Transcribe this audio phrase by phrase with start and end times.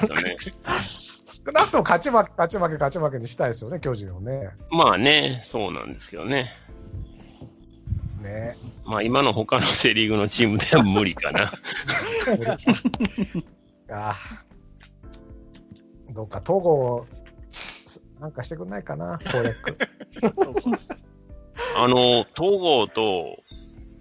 [0.00, 0.36] ですよね。
[1.24, 4.50] 少なくとも勝ち負け、勝ち負け、勝ち負けにしたいですよね、巨人をね。
[4.70, 6.50] まあね、そうなんですけどね。
[8.22, 8.56] ね。
[8.84, 11.50] まあ今の他のセリーグのチームでは無理かな。
[13.92, 14.16] あ
[16.10, 17.06] どうか、統合、
[17.86, 19.78] すなんかしてくんないかな、攻略。
[21.76, 23.38] あの、東郷と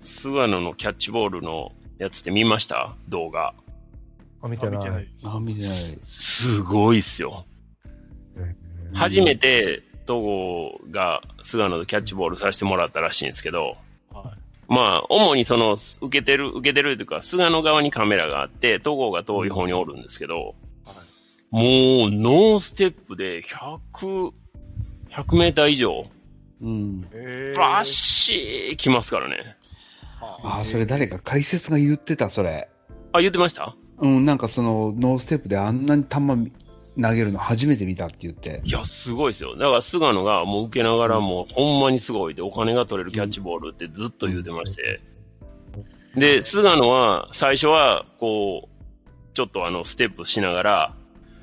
[0.01, 2.95] 菅野のキャッチボールのやつって見ました？
[3.09, 3.53] 動画。
[4.41, 4.77] あ見てない。
[4.77, 5.07] 見てない。
[5.23, 5.69] あ、見てない。
[5.69, 7.45] すごいっすよ。
[8.37, 8.55] え
[8.93, 13.77] 初めて東郷が菅野とキャッチボールさせてもらったらしいんですけど、
[14.11, 14.33] は
[14.67, 20.55] まあ、主にその、受けてる、受けてるというか、菅野側にカメラがあって、戸郷が遠い方におるんですけど、
[21.51, 21.63] もう、
[22.11, 24.31] ノーステップで100、
[25.09, 26.05] 100メーター以上、
[26.61, 27.07] うん。
[27.13, 29.55] えバッシー来ますからね。
[30.43, 32.69] あ、それ誰か解説が言ってた、それ。
[33.13, 33.75] あ、言ってました？
[34.01, 36.19] うん、なんかその、ノーステップであんなに球
[37.01, 38.61] 投げるの初めて見たって言って。
[38.63, 39.55] いや、すごいですよ。
[39.55, 45.01] だから、菅野がもう受けながらもう、ほんまにすごいで、お金が取れるキャッチボールってずっと言ってまして。
[46.15, 50.95] で、菅野は、最初は、こう、ちょっとあの、ステップしながら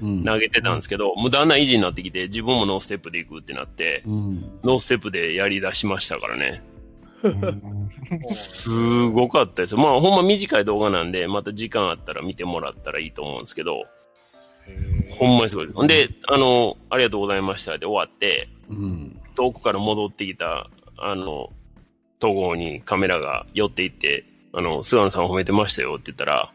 [0.03, 0.25] うん。
[0.25, 4.61] 投げてたんですけど、もうだんだん意地になってきて、自分もノーステップで行くってなって、うん。
[4.63, 6.63] ノーステップでやり出しましたからね。
[7.22, 7.91] うん
[8.28, 9.81] すごかったですよ。
[9.81, 13.84] まあ、ほんま短い動画なんで、また時間あったら見てもらったらいいと思うんですけど、
[15.19, 15.77] ほんまにすごいです。
[15.77, 19.20] ほんで、あの、ありがとうございましたで終わって、うん。
[19.34, 21.53] 遠くから戻ってきた、あの、
[22.19, 26.53] 統合にカメラが寄っていって、あの、菅野さん褒めてましたよって言ったら、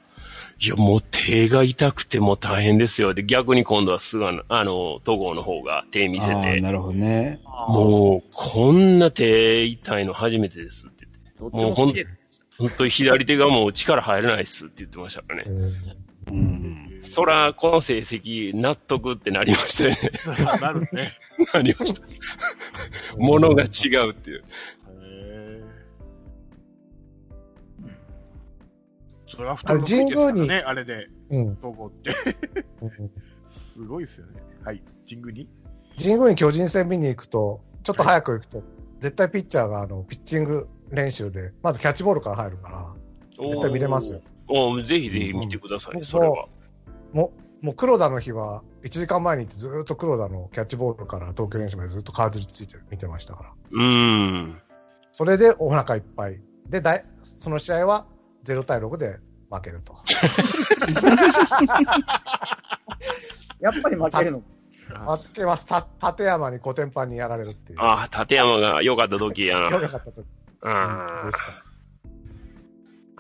[0.64, 3.16] いや、もう手が痛くてもう大変ですよ。
[3.16, 7.42] で、逆に今度は菅野、あの、統合の方が手見せああ、て、なるほどね。
[7.68, 11.08] もう、こんな手痛いの初めてですって
[11.40, 12.06] 言って、もすげえ。
[12.59, 15.52] 本当に左手がもう力入らないっすって言ってましたからね。
[16.28, 17.00] うん。
[17.02, 19.98] そら、この成績、納得ってなりましたね。
[20.62, 21.18] なるね。
[21.53, 22.02] なりました。
[23.18, 24.44] ものが違うっていう。
[29.41, 32.12] それはあれ神宮にね、あれで、うん統合って。
[33.50, 34.34] すごいですよね。
[34.63, 34.84] はい。
[35.09, 35.50] 神宮に？
[35.97, 38.63] 神宮に巨人戦見に行くと、ちょっと早く行くと、
[39.00, 42.94] 絶対ピッチャーがあのピッチング練習で、まずキャッチボールから入るから、
[43.31, 44.22] 絶対見れますよ。
[44.47, 46.47] おーぜひぜひ見てください、うんそれは。
[47.12, 53.53] もう、もう黒田の日は、1時間前に行ってずーっと黒田のキャッチボールから東京練習までずっとかずりついて見てましたから。
[53.72, 54.62] うーん。
[55.12, 56.40] それでお腹いっぱい。
[56.69, 58.06] で、だいその試合は
[58.46, 59.18] 0対6で
[59.51, 59.94] 負けると。
[63.59, 64.44] やっぱり負けるの？
[65.17, 65.66] 負けます。
[65.66, 67.79] た立山にコテンパンにやられるっていう。
[67.79, 69.79] ああ、立山が良かった時やよな。
[69.89, 70.23] かったと。
[70.63, 71.66] あでした。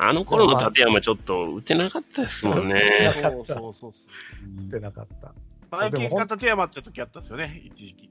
[0.03, 3.11] あの頃の立山ちょっと打てなかったですもんね。
[3.13, 3.93] そうそうそうそう。
[4.71, 5.33] 出なかった。
[5.77, 8.09] 最近、片手山って時あったんですよね、一時期。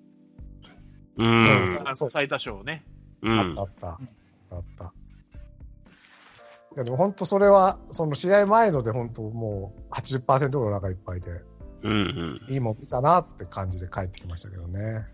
[1.16, 1.24] う。
[1.24, 2.84] うんあ最多勝ね。
[3.22, 3.62] うんあ。
[3.64, 3.88] った。
[3.88, 3.94] あ
[4.58, 4.92] った。
[6.76, 11.30] いやでも本当それは、その試合前ので本当もう80%ぐらいお腹いっぱいで、
[11.82, 12.54] うんうん。
[12.54, 15.04] いいもん見たなって感じで帰ってきましたけどね。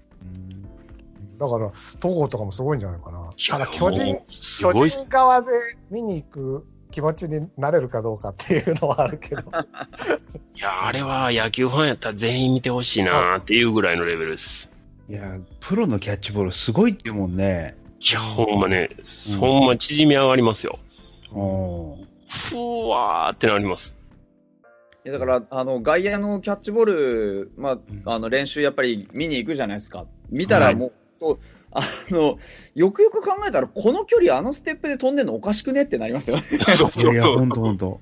[1.38, 3.30] だから、東郷とかもすごいんじゃないかな。
[3.50, 4.20] ただ巨人
[4.60, 5.48] 巨人側で
[5.90, 9.40] 見に行く気持ちになれるかどうかっていうのはあるけど。
[10.56, 14.70] いや、あれは野球ファンやったら全員見てほしいなっていうぐらいのレベルです。
[15.08, 17.76] いや、プロのキャッチボールすごいって言うもんね。
[18.00, 18.90] いや、ほんまね、
[19.38, 20.78] ほんま縮み上がりますよ。
[21.32, 21.98] お
[22.28, 23.97] ふわーってなります。
[25.04, 30.04] いやだから、あの、外野のキャッチボール、まあ、あの、練習やっぱり見に行くじゃないですか。
[30.31, 31.38] 見たらもう、と
[31.70, 32.38] あの、
[32.75, 36.42] よくよく考えたら、この距離あのステップで飛んでんのおかしくねってなりますよね。
[36.42, 38.00] そういや、そうほんとほんと。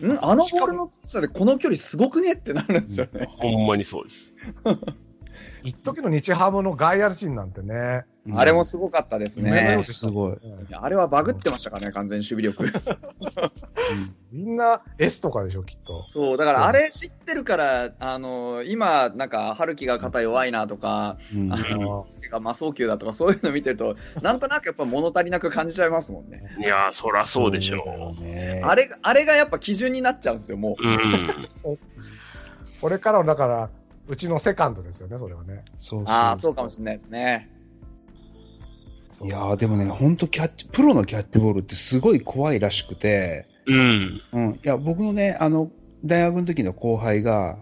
[0.00, 0.10] ん？
[0.22, 3.28] あのボールの強さでこの距離すごくねってなるんですよね。
[3.28, 4.32] ほんまにそうです。
[5.64, 8.04] 一時の日ハムの外野陣なんてね。
[8.34, 9.84] あれもすごかったですねね。
[9.84, 10.38] すごい。
[10.72, 12.90] あれはバグってましたからね、完全に守備力。
[14.30, 16.04] みんな S とかでしょ、きっと。
[16.08, 26.42] そう、だからあれ知ってるから、あの、今、なんか、春樹が肩弱いなとか、うんあの、が魔送球だとか、そういうの見てると、なんとなくやっぱ物足りなく感じちゃいますもんね。
[26.58, 28.60] いやー、そらそうでしょうね。
[28.64, 30.82] あれ、あれがやっぱ基準になっちゃうんですよ、もう。
[30.82, 30.86] う。
[31.70, 31.78] うん。
[32.80, 33.70] これからの、だから、
[34.08, 35.64] うちのセカンドですよね、それはね。
[35.78, 37.50] そうああ、そうかもしれないですね。
[39.24, 44.22] いやーでもね、本当キャッチ、プロのキャッチボールってすごい怖いらしくて、うん。
[44.32, 44.52] うん。
[44.52, 45.70] いや、僕のね、あの、
[46.04, 47.58] 大学の時の後輩が、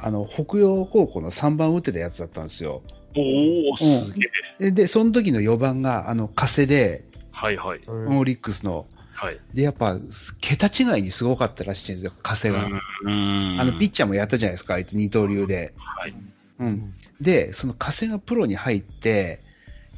[0.00, 2.82] あの、北洋高校の3番打ってたやつだったんですよ。
[3.16, 4.70] おー、すげえ。
[4.70, 7.80] で、でその時の4番が、あの、加瀬で、はいはい。
[7.86, 8.86] うんオリックスの。
[9.14, 9.40] はい。
[9.54, 9.98] で、やっぱ、
[10.40, 12.64] 桁違いにすごかったらしいんですよ、加瀬が。
[13.04, 13.60] うん。
[13.60, 15.74] あの、ピッチャーもやったじゃないですか、あいつ二刀流で。
[15.76, 16.14] はい。
[16.58, 16.94] うん。
[17.20, 19.42] で、その加瀬がプロに入って、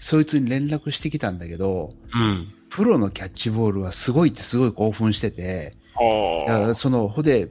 [0.02, 2.52] そいつに連絡してきたんだけど、うん。
[2.70, 5.76] プロのキャッチボールはすごいってすごい興奮してて、
[6.76, 7.49] その、ほで、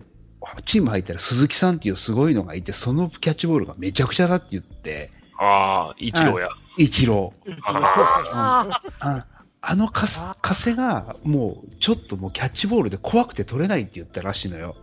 [0.66, 5.46] チーム入ったら鈴木さんっていうすごいのがいて、そのキャッチボールがめちゃくちゃだって言って、あ。
[5.46, 6.50] ああ、一郎や。
[6.78, 7.34] 一郎。
[7.64, 9.26] ああ
[9.64, 14.76] あのか加瀬が、もう、ちょっともうキャッチボールで怖くて取れないって言ったらしいのよ。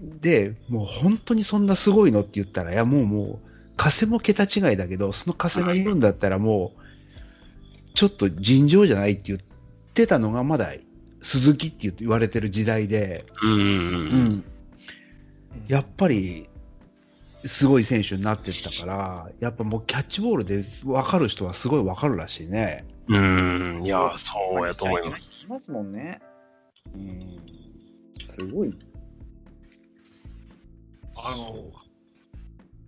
[0.00, 3.40] で、もう本当にそんなすごいのって言ったら、いやもうも
[3.78, 6.80] う、加瀬も桁違いだけど、その加瀬が言うんだったらもう、
[7.94, 9.40] ちょっと尋常じゃないって言っ
[9.94, 10.72] てたのがまだ、
[11.22, 14.44] 鈴木って言われてる時代で、うんうん。
[15.68, 16.48] やっぱり、
[17.44, 22.84] すごい選手になってったから、やっぱもうキャッチボールで分かる人はすごい分かるらしいね。
[23.08, 23.80] うん。
[23.84, 25.46] いや、そうやと思います。
[25.46, 26.20] いますもんね。
[26.94, 27.36] うん。
[28.20, 28.76] すごい。
[31.16, 31.72] あの、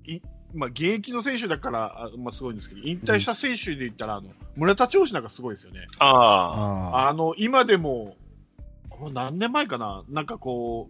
[0.04, 0.20] い
[0.54, 5.86] まあ、現役の選手だから、あまあ、すごいんですけど、引退した選手で言ったら、あの村田調子なんかすごいですよね。
[5.98, 6.06] あ
[6.94, 8.16] ああの、今でも、
[8.98, 10.88] もう何年前かな、なんかこ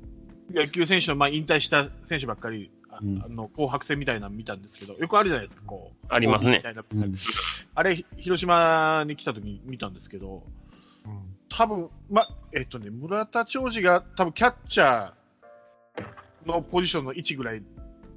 [0.51, 3.23] う、野球選手の、まあ、引退した選手ばっかり、あうん。
[3.25, 6.07] あの紅白戦みたいなの見たんですけど、よくあるじゃないですか、こう。
[6.09, 6.63] ありますね。
[6.93, 7.15] うん
[7.73, 10.43] あれ、広島に来た時に見たんですけど、
[11.49, 17.65] 多分ま、えっとね、村田兆治が多分キャッチャーのポジションの位置ぐらいうん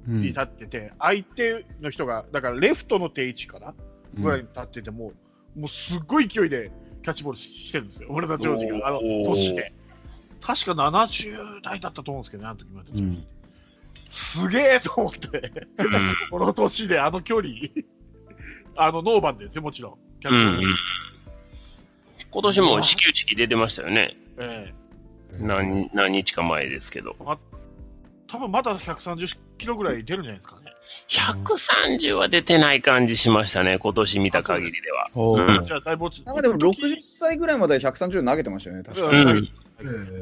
[0.06, 3.74] に立ってて、相手の人が、だからレフトの定位置かな
[4.18, 5.12] ぐらいに立ってても、
[5.56, 6.70] もうすっごい勢いで
[7.02, 9.72] キャッチボールしてるんですよ、村田兆治が、あの年で。
[10.40, 13.26] 確か70代だったと思うんですけどね、あの時村田兆治うん
[14.10, 15.50] すげえと思って。
[16.30, 17.52] この年であの距離、
[18.76, 20.20] あのノーバンですよ、もちろん。
[20.20, 20.74] キャッチボールうんうん。
[22.30, 24.16] 今年も始球式出てましたよね。
[24.38, 24.84] ええ
[25.40, 27.16] 何、何日か前ですけど。
[28.28, 30.72] 多分まだ130キロぐらい出るんじゃないですかね。
[31.08, 35.10] 130は出てない感じしましたね、今年見た限りでは。
[35.14, 39.22] おうんーじゃあ、だいぶ落ちなんかでも60歳ぐらいまで130投げてましたよね、確かに。
[39.22, 39.48] うんうん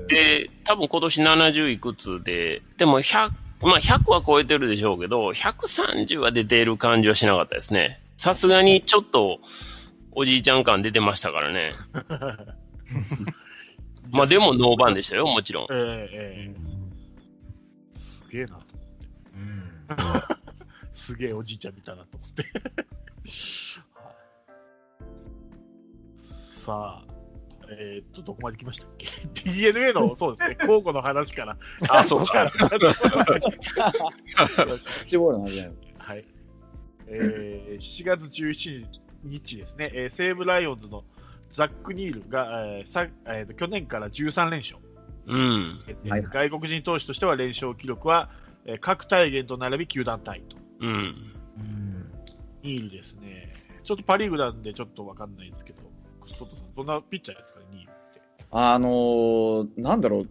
[0.06, 3.30] で、多分今年70いくつで、でも100、
[3.60, 8.00] まあ100は超えてるでしょうけど、130は出ている感じはしなかったですね。
[8.16, 9.38] さすがにちょっと、
[10.12, 11.72] おじいちゃん感出てましたからね。
[14.10, 15.64] まあでもノーバンでしたよ、もちろん。
[15.64, 16.56] ええええ
[17.94, 18.58] すげえな。
[20.92, 22.44] すげえおじいちゃん見たなと思って。
[26.64, 27.04] さあ、
[27.78, 29.06] えーっと、どこまで来ましたっけ
[29.50, 31.56] ?DNA の、そうですね、交互の話から。
[31.88, 32.68] あそうかキャ
[34.66, 35.72] ッチボールの話だよ。
[35.98, 36.24] はい。
[37.08, 38.86] えー、7月17
[39.24, 41.04] 日ですね、えー西武ライオンズの
[41.50, 44.78] ザック・ニールが、えーさえーと去年から13連勝。
[45.26, 45.84] うん。
[45.88, 48.30] えーはい外国人投手としては連勝記録は、
[48.66, 50.56] えー各体現と並び球団タイと。
[50.80, 51.14] うん。
[52.62, 53.54] ニールですね。
[53.84, 55.82] ちょっとパ・リーグなんでちょっとわかんないんですけど、
[56.26, 58.20] ストットさん、どんなピッチャーですかね、ニールって。
[58.50, 60.28] あのー、なんだろう。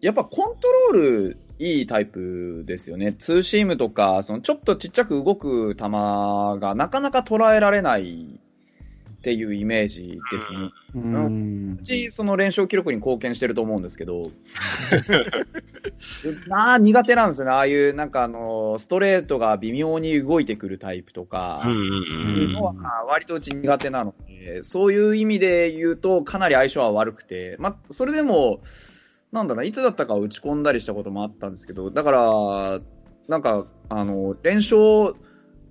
[0.00, 3.14] やっぱコントロールいいタイプですよね。
[3.14, 8.38] ツーシームとか、そのちょっとちっちゃく動く球がなかなか捉えられない
[9.26, 10.70] っていうイメージですね。
[10.94, 14.30] うんうち、その連勝記録に貢献してると思うんですけど、
[16.46, 17.50] な あ、苦手なんですよね。
[17.50, 21.72] ああいう、なんかあの、ストレートが微妙に動いてくるタイプとか、うん。
[21.72, 21.76] うん。
[22.36, 22.74] いうのは
[23.08, 28.60] 割とうち苦手なので、そういう意味で言うと、かなり相性は悪くて、まあ、それでも、
[29.32, 32.80] なんだろうな、いつだったか打ち込んだりしたこともあったんですけど、だから、
[33.26, 35.14] なんか、あの、連勝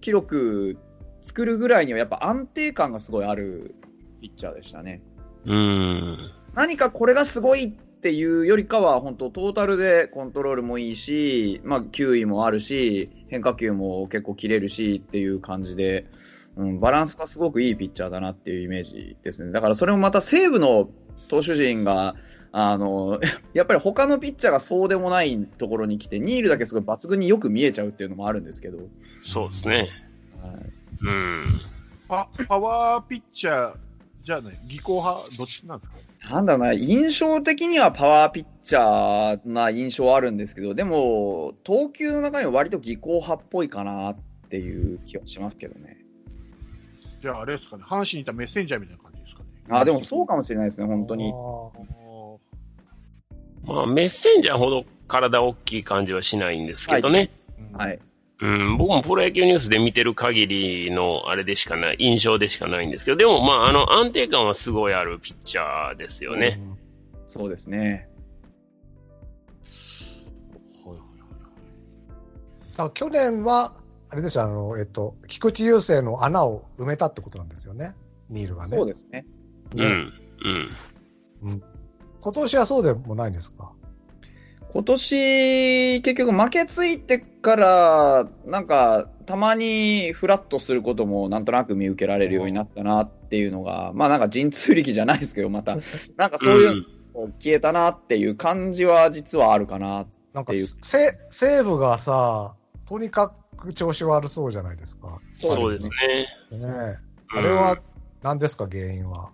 [0.02, 0.78] 記録
[1.26, 3.74] 作るぐらいには、やっぱ安定感がすごいある
[4.22, 5.02] ピッチャーでしたね。
[5.46, 6.32] うん。
[6.54, 16.06] 何かこれがすごいっていうよりかは、本当トータルでコントロールもいいし、まあ、球威もあるし、変化球も結構切れるしっていう感じで、
[16.58, 19.52] うん、バランスがすごくいいピッチャーだなっていうイメージですね。
[19.52, 20.92] だからそれもまた西武の
[21.28, 22.14] 投手陣が、
[22.52, 23.20] あの、
[23.56, 28.78] やっぱり他のピッチャーがそうでもないところに来て、ニールだけすごい抜群によく見えちゃうっていうのもあるんですけど、
[29.24, 29.90] そうですね。
[30.40, 31.62] はいうん。
[32.08, 33.76] パパワーピッチャー
[34.24, 35.92] じゃあね、技巧派、どっちなんです
[36.28, 36.34] か？
[36.36, 44.16] なんだろうな、印象的にはパワーピッチャーな印象はあるんですけど、でも、投球の中には割と技巧派っぽいかなっ
[44.50, 45.98] ていう気はしますけどね。
[47.22, 49.48] じゃああれですかね、阪神にいたメッセンジャーみたいな感じですかね。
[49.70, 51.32] あ、でもそうかもしれないですね、本当に。
[51.32, 51.70] あ
[53.68, 57.30] まあ、メッセンジャーほど体大きい感じはしないんですけどね。
[57.74, 58.00] ーはい。
[58.42, 66.58] うん、僕もプロ野球ニュースで見てる限りのあれでしかない、印象でしかないんですけど、でもまあ、あの、安定感はすごいあるピッチャーですよね。
[66.60, 66.76] うん
[67.28, 68.08] そうですね。
[72.78, 73.74] だ去年は、
[74.10, 77.94] あれですよ、あの、えっと、菊池雄星の穴を埋めたってことなんですよね、
[78.30, 78.78] ニールがね。
[78.78, 79.26] そうですね。
[79.76, 80.14] うん。
[81.44, 81.64] うん。
[82.22, 83.74] 今年はそうでもないんですか？
[84.76, 95.78] 今年、結局負けついてから、なんか、たまにフラッとすることもなんとなく見受けられるようになったなっていうのが、まあなんか神通力じゃないですけど、また、
[96.18, 100.08] なんかそういうの消えたなっていう感じは実はあるかな。
[100.34, 102.56] なんかっていうせ、西武がさ、
[102.86, 105.22] とにかく調子悪そうじゃないですか。
[105.32, 105.90] そうですね。
[106.52, 106.98] ねえ
[107.30, 107.78] あれは
[108.22, 109.32] 何ですか、原因は？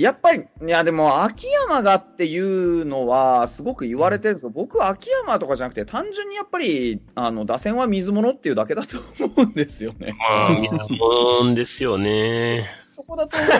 [0.00, 10.14] やっぱり、いやでも秋山がっていうのはすごく言われてるんですけど、僕は秋山とかじゃなくて単純にやっぱり、あの、打線は水物っていうだけだと思うんですよね。
[10.18, 12.66] まあ、水もんですよね。
[12.90, 13.50] そこだと思う。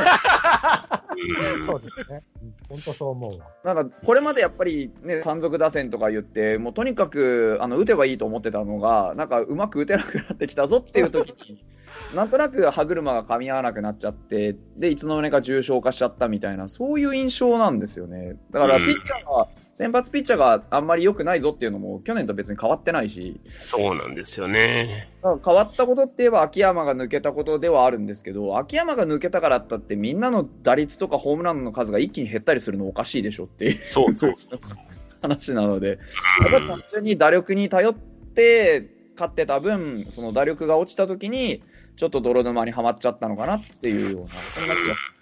[1.58, 2.22] う んそうですね。
[2.68, 3.46] 本当そう思うわ。
[3.64, 11.64] なんかこれまでやっぱりね、単独打線とか言って、もうとにかくあの打てばいいと思ってたのが、なんかうまく打てなくなってきたぞっていう時に、
[12.14, 18.36] なんとなく歯車が噛み合わなくなっちゃって、で、いつの間にか重症化しちゃったみたいな、そういう印象なんですよね。
[18.50, 25.08] だからうんピッチャーが、先発ピッチャーがあんまり良くないぞっていうのも、去年と別に変わってないし、そうなんですよね。
[25.22, 34.58] 変わったことって言えば秋山が抜けたことではあるんですけど、秋山が抜けたからったってみんなの打率とかホームランの数が一気に減ったりするのおかしいでしょっていうそうそうそう。
[35.22, 36.00] 話なので、
[36.42, 41.62] やっぱり単純に打力に頼って勝ってた分、その打力が落ちた時に、
[41.96, 45.12] ちょっと泥沼にはまっちゃったのかなっていうような、そんな気がす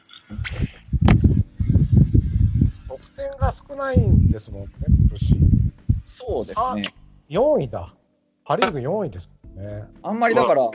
[2.88, 5.34] 得点が少ないんですもんね、今年。
[5.34, 5.40] る。
[6.04, 6.94] そうですね。
[7.28, 7.94] 4位だ。
[8.44, 9.84] パ・リーグ4位ですね。
[10.02, 10.70] あんまりだから、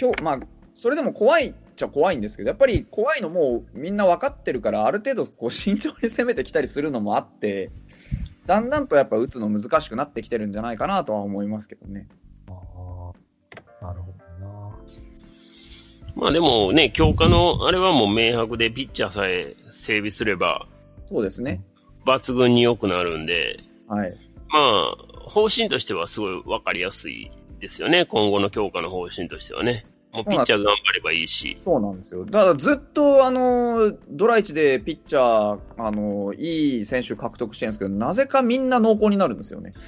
[0.00, 0.40] 今日、まあ、
[0.74, 7.70] それでも怖いっちゃ怖いんですけど、やっぱり怖いのもうみんな分かってるから、ある程度こう慎重に攻めてきたりするのもあって、
[8.46, 12.08] だんだんとやっぱ打つの難しくなってきてるんじゃないかなとは思いますけどね。
[16.16, 20.66] まあでもね、強化のあれはもう明白で、ピッチャーさえ整備すれば
[21.08, 21.62] そうですね。
[22.04, 24.14] 抜群に良くなるんで、はい。
[24.50, 28.04] まあ、方針としてはすごい分かりやすいですよね。
[28.04, 29.86] 今後の強化の方針としてはね。
[30.12, 31.58] もうピッチャー頑張ればいいし。
[31.64, 32.24] そうなんですよ。
[32.24, 39.72] だからずっと、あの、ドラ1でピッチャー、あの、いい選手獲得してるんですけど、なぜかみんな濃厚になるんですよね。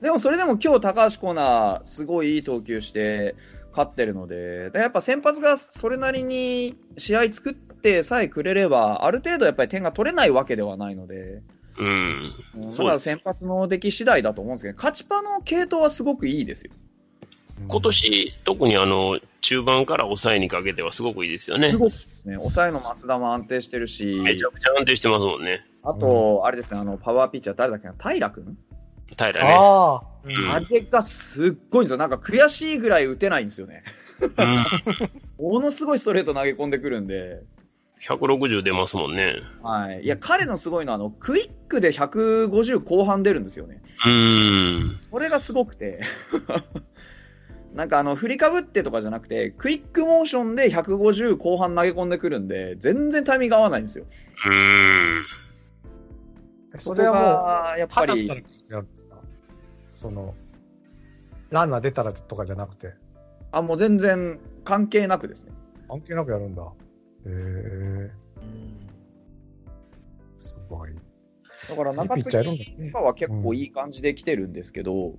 [0.00, 3.34] でもそれでも今日高橋コーナー、すごいいい投球して
[3.70, 11.42] 勝ってるので、でやっぱ先発がそれなりに試合作ってさえくれれば、ある程度やっぱり点が取れないわけではないので、
[11.78, 12.32] うん。
[12.54, 16.72] うんだ先発の出来次第だと思うんですけど、勝ちパの系統はすごくいいですよ。
[17.68, 21.78] 今年、特にあの、中盤から抑えにかけてはすごごくいいですよねす。
[21.78, 22.36] ごくですね。
[22.36, 25.64] 抑えの松田も安定してるし、めちゃくちゃ安定してますもんね。
[25.82, 28.56] あと、あれですね、あの、パワーピッチャー誰だっけな、平君、
[29.16, 29.40] 平ね。
[29.42, 31.96] ああ、うんあれがすっごいんですよ。
[31.96, 33.82] なんか悔しいぐらい打てないんですよね。
[34.20, 34.64] うん。
[35.38, 37.42] ものすごいストレート投げ込んでくるんで。
[38.02, 39.36] 160出ますもんね。
[39.62, 40.02] はい。
[40.02, 43.82] いや、彼のすごいのは、あの、クイックで150後半出るんですよね。
[44.06, 44.98] うん。
[45.02, 46.00] それがすごくて。
[47.74, 54.06] なんかあの、振りかぶってとかじゃなくて、クイックモーションで150後半投げ込んでくるんで、全然タイミング合わないんですよ。
[54.46, 55.24] うん。
[56.76, 58.44] それはもう、がやっぱり
[60.00, 60.34] その、
[61.50, 62.94] ランナー出たらとかじゃなくて、
[63.52, 65.52] あ、もう全然関係なくですね。
[65.88, 66.62] 関係なくやるんだ。
[66.62, 66.68] へ
[67.26, 68.10] え
[70.38, 70.94] すごい。
[71.68, 75.16] だから中継ぎは結構いい感じで来てるんですけど、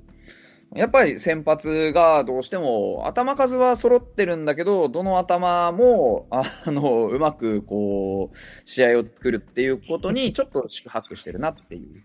[0.74, 12.04] やっぱり先発がどうしても頭数は揃ってるんだけど、どの頭もあのうまくこう試合を作るっていうことにちょっと宿泊してるなっていう。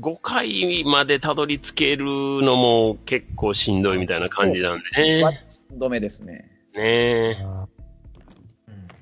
[0.00, 5.46] 5回までたどり着けるのも結構しんどいみたいな感じなんでね。
[5.72, 6.50] 止めですね。
[6.74, 7.66] ねあ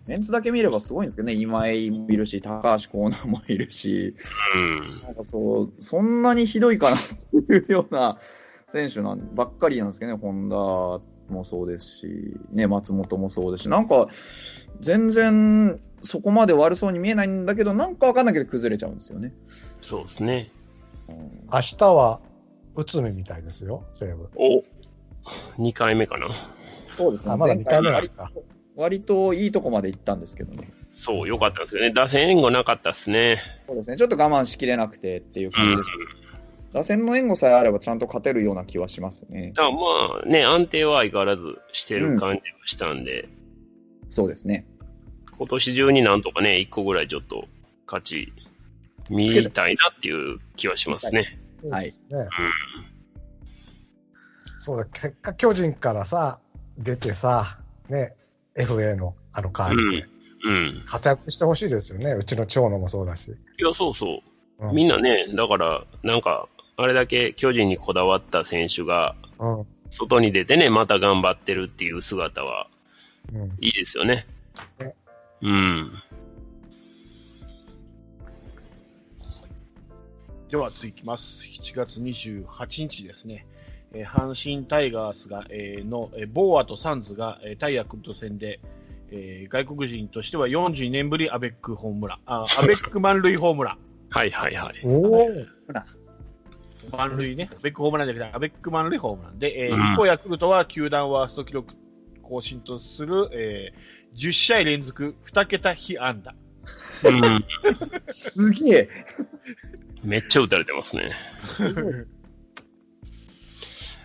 [0.06, 4.14] メンツだけ見ればすごいんですけどね、今井もいるし、高橋コーナーもいるし、
[4.54, 5.02] うん。
[5.02, 8.18] なんかそう、そんなにひどいかなっていうような
[8.68, 14.08] 選手なんばっかりなんですけどね、本田もそうですし、ね、松本もそうですし、なんか
[14.80, 19.32] 全然そこまで悪そうに見えないんだけど、なんかわかんないけど崩れちゃうんですよね。
[19.80, 20.50] そうですね。
[21.08, 22.20] うん明日は、
[22.75, 24.28] 内海みたいですよ、西武。
[24.37, 24.64] お
[25.62, 26.28] 2回目かな。
[26.96, 27.32] そうですね。
[27.32, 28.30] あ、まだ2回目割か。
[28.76, 30.73] 割といいとこまで行ったんですけどね。
[30.94, 31.92] そう、よかったんですけどね。
[31.92, 33.38] 打線援護なかったっすね。
[33.66, 33.96] そうですね。
[33.96, 35.90] ちょっと我慢しきれなくてっていううん感じです。。
[36.73, 39.52] 打線の援護さえあればちゃんと勝てるような気はしますね。
[39.54, 39.78] だま
[40.25, 43.28] あね、安定は相変わらずしてる感じはしたんで、
[44.11, 44.66] そうですね。
[45.38, 47.46] 今年中になんとかね、一個ぐらいちょっと
[47.87, 48.32] 勝ち
[49.11, 51.20] 見たいなっていう気はしますね。
[51.20, 51.25] はい
[51.64, 52.28] そうですね。
[54.58, 56.38] そうだ、結果巨人からさ、
[56.78, 57.58] 出てさ、
[57.88, 58.14] ね、
[58.56, 60.06] FA のあのカードで
[60.44, 60.82] うん。
[60.87, 62.12] 活躍してほしいですよね。
[62.12, 63.30] うちの長野もそうだし。
[63.30, 64.16] いや、そうそ
[64.61, 64.66] う。
[64.66, 69.16] うんみんなね、だから、なんか、あれだけ巨人にこだわった選手が。
[69.90, 72.68] 外に出てね、また頑張ってるっていう姿は、
[73.61, 74.26] いいですよね
[74.78, 74.94] ね。
[75.42, 75.92] うん。
[80.54, 81.42] では次いきます。
[81.64, 83.44] 7月28日ですね。
[83.92, 88.61] えー阪神タイガースが、えーの、えーボーアとサンズが、えータイヤクルト戦で、
[89.11, 93.78] えー外国人としては42年ぶりアベックホームラン、あ アベック満塁ホームラン。
[94.11, 94.75] はいはいはい。
[94.84, 95.28] おお。
[96.96, 97.50] 満塁ね。
[97.52, 101.75] アベックホームランじゃなくて、アベック満塁ホームランで、えーうん一方ヤクルトは球団ワースト記録
[102.23, 106.32] 更新とする、えー10試合連続2桁被安打。
[107.04, 107.44] うん。
[108.09, 108.88] すげえ。
[110.02, 111.11] めっちゃ打たれてますね。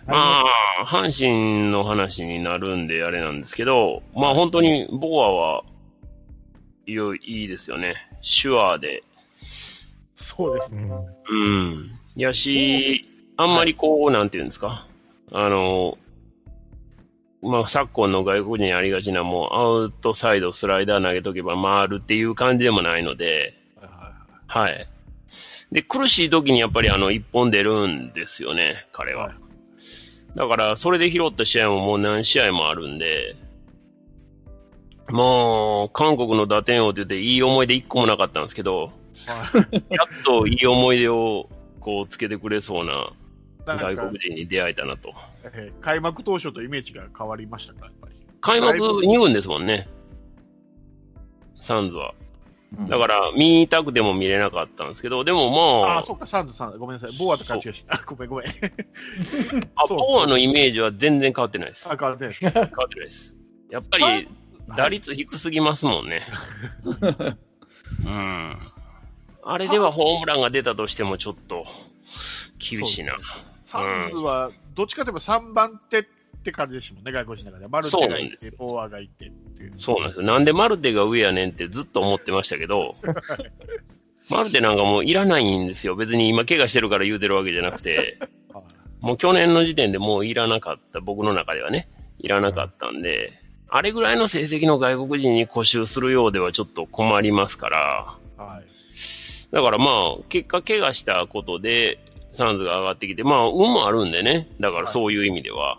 [0.06, 5.64] まあ、阪神の話になるんであれなんですけど、まあ本当にボアは
[6.86, 7.94] いよいいですよね。
[8.22, 9.04] 手話で。
[10.16, 10.72] そうです。
[10.72, 10.90] うん。
[10.90, 11.98] うん。
[12.16, 14.86] やし、あんまりこう、なんていうんですか？
[15.32, 15.96] あの、
[17.42, 23.54] まあ昨今の外国人にありがちなもうアウトサイドスライダー投げとけば回るっていう感じでもないので、
[24.46, 24.86] はい。
[25.72, 29.26] で、苦しい時にやっぱりあの、一本出るんですよね、彼は。
[29.26, 29.34] はい
[30.34, 33.36] だから、それで拾った試合ももう何試合もあるんで、
[35.08, 38.92] もう、韓国の打点王って言っていい思い出一個もなかったんですけど、
[39.26, 41.48] やっといい思い出を
[41.80, 43.12] こうつけてくれそうな
[43.66, 45.12] 外国人に出会えたなと。
[45.44, 48.14] えー開幕当初とイメージが変わりましたか、やっぱり。
[48.40, 49.88] 開幕2軍ですもんね、
[51.58, 52.14] サンズは。
[52.88, 57.18] だから、見たくても見れなかったんですけど、でもまあああ、、そっか、サンズさん、ごめんなさい。
[57.18, 57.90] ボーアと勘違いして。
[57.90, 58.46] あ、 ごめんごめん。
[59.74, 61.88] あそうボーアのイメージは全然変わってないです。
[61.90, 62.40] あ、変わってないです。
[62.48, 63.36] 変わってないです。
[63.70, 64.28] やっぱり、
[64.76, 66.22] 打率低すぎますもんね。
[68.04, 68.58] うん。
[69.42, 71.66] あれではホームランが出たとしてもちょっと
[72.58, 73.16] 厳しいな。
[73.64, 74.50] サンズは、
[74.80, 76.04] どっちかといえば3番手っ
[76.42, 77.68] て感じでしたもんね、外国人の中で。
[77.68, 79.74] マルテがいて、ボーアがいてっていう。
[79.76, 80.26] そうなんですよ。
[80.26, 82.96] なんでマルテが上やねんってずっと思ってましたけど、
[84.30, 85.96] マルテなんかもういらないんですよ。
[85.96, 88.18] 別に今怪我してるから言うてるわけじゃなくて、
[88.54, 88.68] は い
[89.02, 93.34] もう去年の時点でもういらなかった、僕の中ではね、いらなかったんで、
[93.68, 98.64] あれぐらいの成績の外国人に固執するようではちょっと困りますから、はい。
[99.52, 101.98] だからまあ、結果怪我したことで、
[102.32, 105.78] サンズが上がってきて、まあ、運もあるんでね、だからそういう意味では。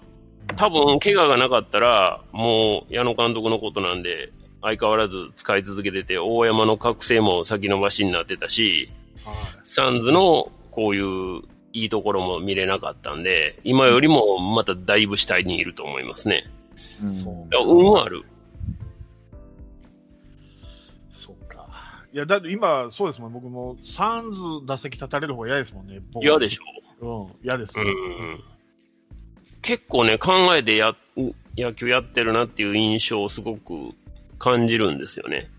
[0.58, 8.92] 多分、怪我がなかったら、もう矢野監督のことなんで、相変わらず使い続けてて、大山の覚醒も先延ばしになってたし、
[9.26, 9.36] はい。
[9.64, 11.42] サンズのこういう
[11.74, 16.46] いいところも見れなかったんで、今よりもまただいぶ下にいると思いますね。
[17.04, 18.24] うん運はある。
[22.14, 23.34] いや、だって今、そうですもん。
[23.34, 26.00] 僕も、サンズ打席立たれる方が嫌ですもんね。
[26.12, 27.74] 僕嫌でしょうん、嫌です。
[27.78, 28.44] うん
[29.62, 30.96] 結構ね、考えてや
[31.56, 33.92] 野球やってるなっていう印象をすごく
[34.40, 35.52] 感じるんですよね。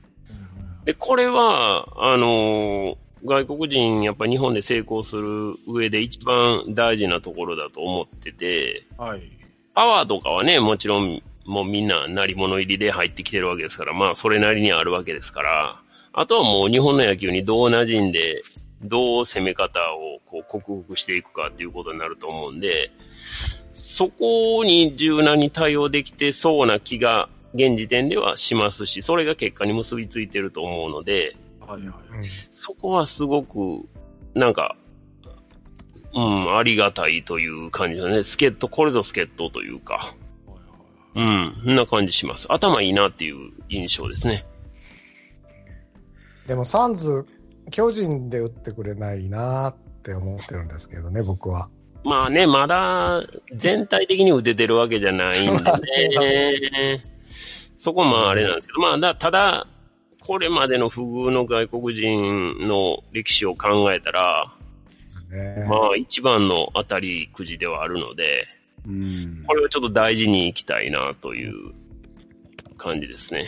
[0.85, 9.23] で、これは、あのー外国人、やっぱ日本で成功する上で一番大事なところだと思ってて、はい。
[9.75, 15.82] パワーとかはね、もちろん、もうみんな鳴り物入りで入ってきてるわけですから、まあ、それなりにあるわけですから、
[16.13, 18.43] あとはもう日本の野球にどう馴染んで、
[18.83, 22.91] どう攻め方をこう克服していくかっていうことになると思うんで、
[23.75, 32.25] そこに柔軟に対応できてそうな気が現時点ではしますし、それが結果に結びついてると思うので、はいはい。
[32.25, 33.87] そこはすごく、
[34.35, 34.77] なんか、
[36.15, 38.23] うん、ありがたいという感じだね。
[38.23, 40.15] 助っ人、これぞ助っ人というか、
[41.15, 42.47] うん、そんな感じします。
[42.51, 44.45] 頭いいなっていう印象ですね。
[46.47, 47.27] でもサンズ、
[47.71, 51.69] 巨人で打ってくれないなって思ってるんですけどね、僕は。
[52.05, 53.23] まあね、まだ
[53.55, 57.01] 全体的に打ててるわけじゃないんでね。
[57.79, 59.67] そこまああれなんですけど、まあだ、ただ、
[60.21, 64.55] これまでの不遇の外国人の歴史を考えたら、
[65.31, 68.47] ねまあ一番の当たりくじではあるので、
[68.87, 69.45] うん。
[69.47, 71.73] これをちょっと大事にいきたいなという
[72.77, 73.47] 感じですね。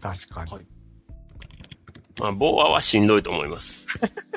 [0.00, 0.50] 確かに。
[0.52, 0.66] はい
[2.20, 3.86] まあ、ボーアはしんどいと思います。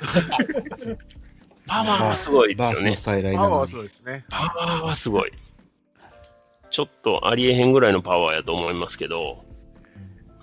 [1.67, 4.25] パワーはすごいですよねパワーはのにそうですね。
[4.29, 5.31] パワーはすごい。
[6.71, 9.43] ちょっとありえへんぐらいのパワーやと思いますけど、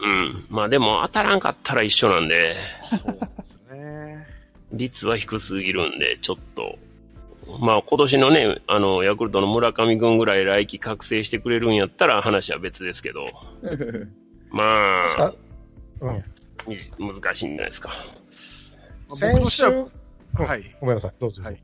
[0.01, 0.47] うん。
[0.51, 2.55] まあでも当たらんかったら一緒なんで、
[2.91, 3.19] そうで
[3.69, 4.27] すね。
[4.73, 6.79] 率は低すぎるんで、ちょっと。
[7.59, 13.31] まあ今年のね、あの、ヤクルトの村上君ぐらい来季覚醒してくれるんやったら話は別ですけど、
[14.51, 15.33] まあ、さ
[16.01, 16.25] うん。
[16.67, 16.77] み
[17.13, 17.91] 難しいんじゃないですか。
[19.09, 20.77] 先週、はい。
[20.81, 21.43] ごめんなさい、どうぞ。
[21.43, 21.63] はい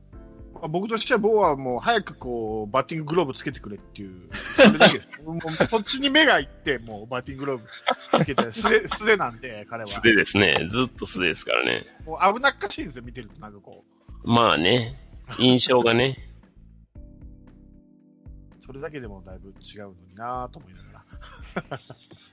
[0.56, 5.22] まあ僕としては、ボーはもう早くこう、バッティンググローブつけてくれっていう、 それだけです。
[5.22, 9.86] もうそっちに目がいって、もうバッティンググローブつけて、素手、 素手なんで、彼は。
[9.86, 10.66] 素手ですね。
[10.70, 11.84] ずっと素手ですからね。
[12.06, 13.84] もう危なっかしいんですよ、見てると、なんかこ
[14.24, 14.30] う。
[14.30, 14.98] まあね、
[15.38, 16.16] 印象がね、
[18.64, 20.85] それだけでもだいぶ違うのになぁと思いながら。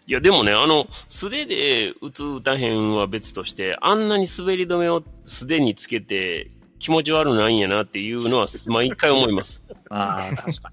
[0.05, 9.63] いや、でもね、あの、素手で打つ打たへんは別として、あんなに滑り止めを素手につけて気持ち悪ないんやなっていうのは、毎回思います。
[9.89, 10.71] ああ、確か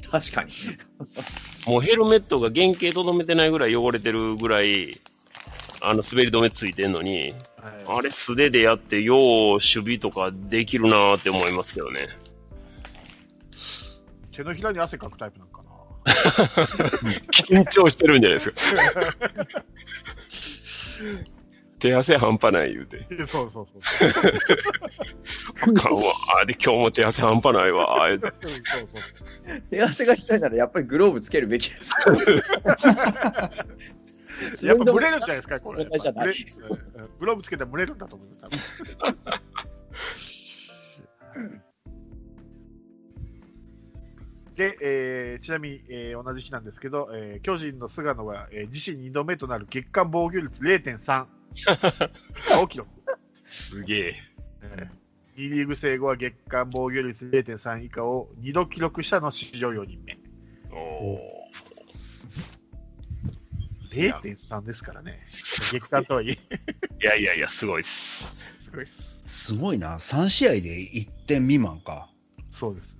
[0.00, 0.06] に。
[0.08, 0.52] 確かに。
[1.66, 5.00] もうヘルメットが原型とどめてないぐらい汚れてるぐらい、
[5.82, 7.34] あの滑り止めついてんのに、はい
[7.86, 9.18] あれ素手でやって、よう
[9.54, 12.08] 守備とかできるなーって思いますけどね。
[14.32, 15.69] 手のひらに汗かくタイプなんかな
[17.30, 18.56] 緊張してるんじゃないですか。
[21.80, 23.06] 手汗半端ない言うて。
[23.26, 23.80] そうそうそう。
[25.62, 26.12] あかんわ。
[26.42, 28.06] あで、今日も手汗半端ないわ。
[28.10, 31.94] そうそう手汗が痛いならやっぱりグローブつけるべきです。
[34.66, 35.78] やっぱ蒸れるんじゃないですか、これ。
[35.80, 38.28] 問題じゃないやっぱ蒸れうんグローブつけたら蒸れるんだと思い
[44.60, 51.26] で、えーちなみに、えー同じ日なんですけど、えー巨人の菅野が、えー自身2度目となる月間防御率0.3
[52.62, 52.90] を記録。
[53.46, 54.14] すげえ。
[55.34, 60.18] D リーグ生後は月間防御率0.3以下を2度記録したの史上4人目。
[60.70, 61.18] お
[63.90, 65.24] 0.3ですからね。
[65.26, 66.36] 月間とはいえ、ー
[67.02, 68.30] いやいやいや、すごいです。
[68.60, 69.22] すごいです。
[69.26, 69.98] すごいな。
[69.98, 72.10] 3試合で1点未満か。
[72.50, 72.99] そうですね。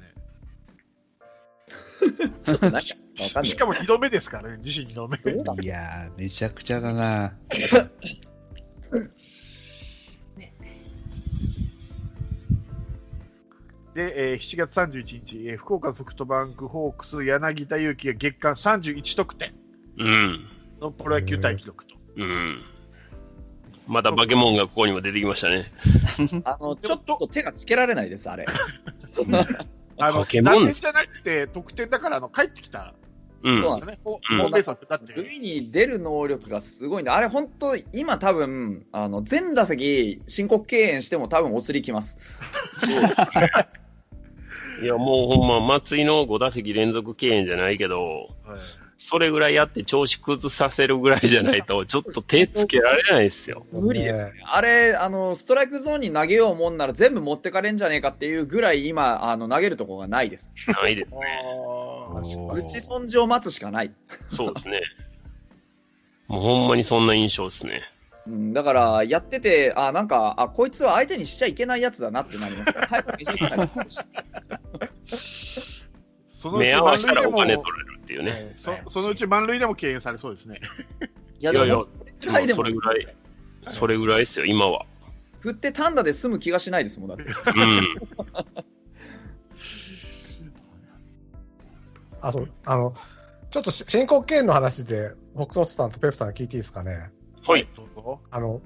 [2.45, 2.89] ちょっとなんか
[3.21, 3.57] わかんないし。
[3.57, 5.19] かも2度目ですからね、自身2度目。
[5.63, 7.35] いやー、めちゃくちゃだな。
[13.95, 19.53] で、えー7月31日、えー福岡ソフトバンクホークス柳田悠岐が月間31得点
[19.99, 20.47] うん。
[20.81, 21.97] のプロ野球タイ記録と。
[22.17, 22.63] うん。
[23.87, 25.65] また化け物がここにも出てきましたね。
[26.45, 28.47] あの、ちょっと手がつけられないです、あれ。
[30.01, 32.95] あの、打点じゃなくて得点だから、あの、帰ってきた。
[33.43, 33.61] うん。
[33.61, 33.81] そうん。
[33.81, 33.99] ですね。
[34.05, 42.19] ホームベーだって、塁に出る能力がすごいんで、あれ本当、今多分、あの、全打席申告敬遠しても多分お釣りきます。
[44.83, 53.65] いや、もうほんま、松井の5打席連続敬遠じゃないけど、はいそれぐらいやって調子崩させるぐらいじゃないと、 ちょっと手つけられないですよ。
[53.73, 54.33] 無理ですね。
[54.45, 60.53] あれ、あの、ストライクゾーンに投げようもんなら全部持ってかれんじゃねえかっていうぐらい今、あの、投げるとこがないです。
[60.67, 61.17] ないですね。
[61.43, 63.91] あー確かに打ち損じを待つしかない。
[64.29, 64.83] そうですね。
[66.29, 67.81] もうほんまにそんな印象ですね。
[68.27, 72.73] うん、だから、やってて、あ、なんか、あ、こいつは相手にしちゃいけないやつだなってなります。
[72.87, 73.99] 早くメジャー行きたいなってなるし
[76.41, 78.33] そのうち目合わせたらお金取れるっていうね。
[78.35, 80.61] えーそそのうち満塁でも敬遠されそうですね。
[81.39, 81.87] いや、いやでも、
[82.21, 83.17] それぐらい、
[83.69, 84.85] それぐらいですよ、今は。
[85.39, 87.25] 振って単打で済む気がしないですもん、だって。
[87.25, 87.29] う
[87.65, 87.83] ん。
[92.21, 92.95] あ、そう、あの、
[93.51, 97.11] ちょっとし申告敬遠の話で、北斗さんとペプさんに聞いていいですかね。
[97.47, 97.67] はい。
[97.77, 98.21] どうぞ。
[98.31, 98.61] あの、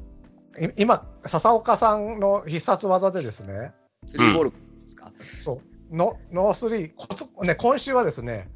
[0.59, 3.73] い今、笹岡さんの必殺技でですね、
[4.07, 5.61] スリーボールですか、そ
[5.93, 8.49] う、ノノースリー、ね、今週はですね、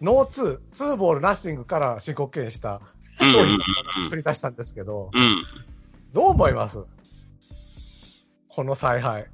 [0.00, 2.80] ノーツー、ツーボールナッシングから申告敬遠した
[3.20, 3.32] うん。
[3.32, 5.42] 超必殺技を繰り出したんですけど、うん。
[6.12, 6.78] どう思います？
[8.48, 9.26] この采配。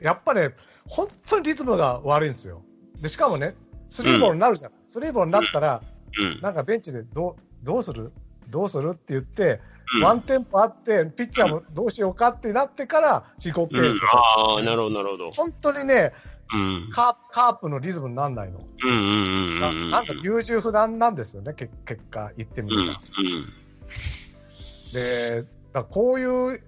[0.00, 0.50] やっぱね、
[0.86, 2.62] 本当にリズムが悪いんですよ。
[3.00, 3.56] で、しかもね、
[3.90, 4.72] スリーボールになるじゃん。
[4.86, 5.82] スリーボールになったら、
[6.18, 6.40] うん。
[6.42, 8.12] なんかベンチでどうどうする？
[8.50, 8.90] どうする？
[8.92, 9.60] って言って、
[9.94, 15.30] うんワンテンポあって、ピッチャーもどうしようかってなってから、申告敬うん遠とか、ああ、なるほど、なるほど。
[15.30, 16.12] 本当にね
[16.52, 16.88] うん。
[16.92, 18.60] カープ、のリズムにならないの。
[18.84, 19.00] うんうんう
[19.56, 20.06] んなうん。
[20.06, 22.82] か優柔不断なんですよね、け結果、言ってみうん。
[22.84, 23.00] うたんら。。
[24.92, 26.62] で、だこういう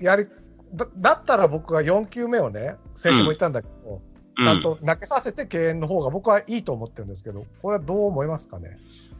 [0.00, 0.26] やり
[0.74, 4.00] だ、だったら僕は4球目をね、先週も言ったんだけど、
[4.36, 8.78] ちゃんと投げさせて敬遠の方が僕はいいと思ってるんですけど、これはどう思いますかね？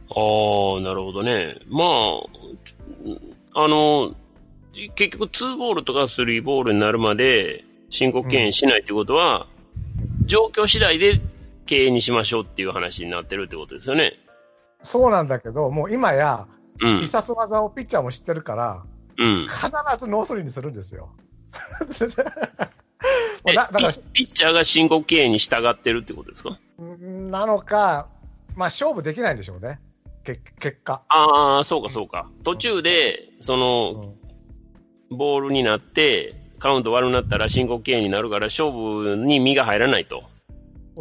[0.09, 1.57] ああ、なるほどね。
[1.67, 1.83] ま
[3.55, 4.13] あ、あの、
[4.95, 9.47] 結局2ボールとか3ボールになるまで申告敬遠しないってことは、
[10.25, 11.21] 状況次第で
[11.65, 14.13] 敬遠にしましょうっていう話になってるってことですよね。
[14.81, 16.47] そうなんだけど、もう今や、
[16.81, 16.99] うん。
[16.99, 18.85] 必殺技をピッチャーも知ってるから、
[19.17, 19.47] うん。
[19.47, 19.59] 必
[19.97, 21.09] ずノースリーにするんですよ。
[23.53, 26.57] だからピピッチャーが申告敬遠に従ってるってことですか？
[26.81, 28.07] んなのか、
[28.55, 29.79] まあ勝負できないんでしょうね、
[30.23, 31.03] け結果。
[31.09, 32.29] ああ、そうかそうか。
[32.43, 34.13] 途中で、その、
[35.11, 36.33] ボールになって、
[36.65, 40.23] カウント悪くなったら申告敬遠になるから、勝負に身が入らないと。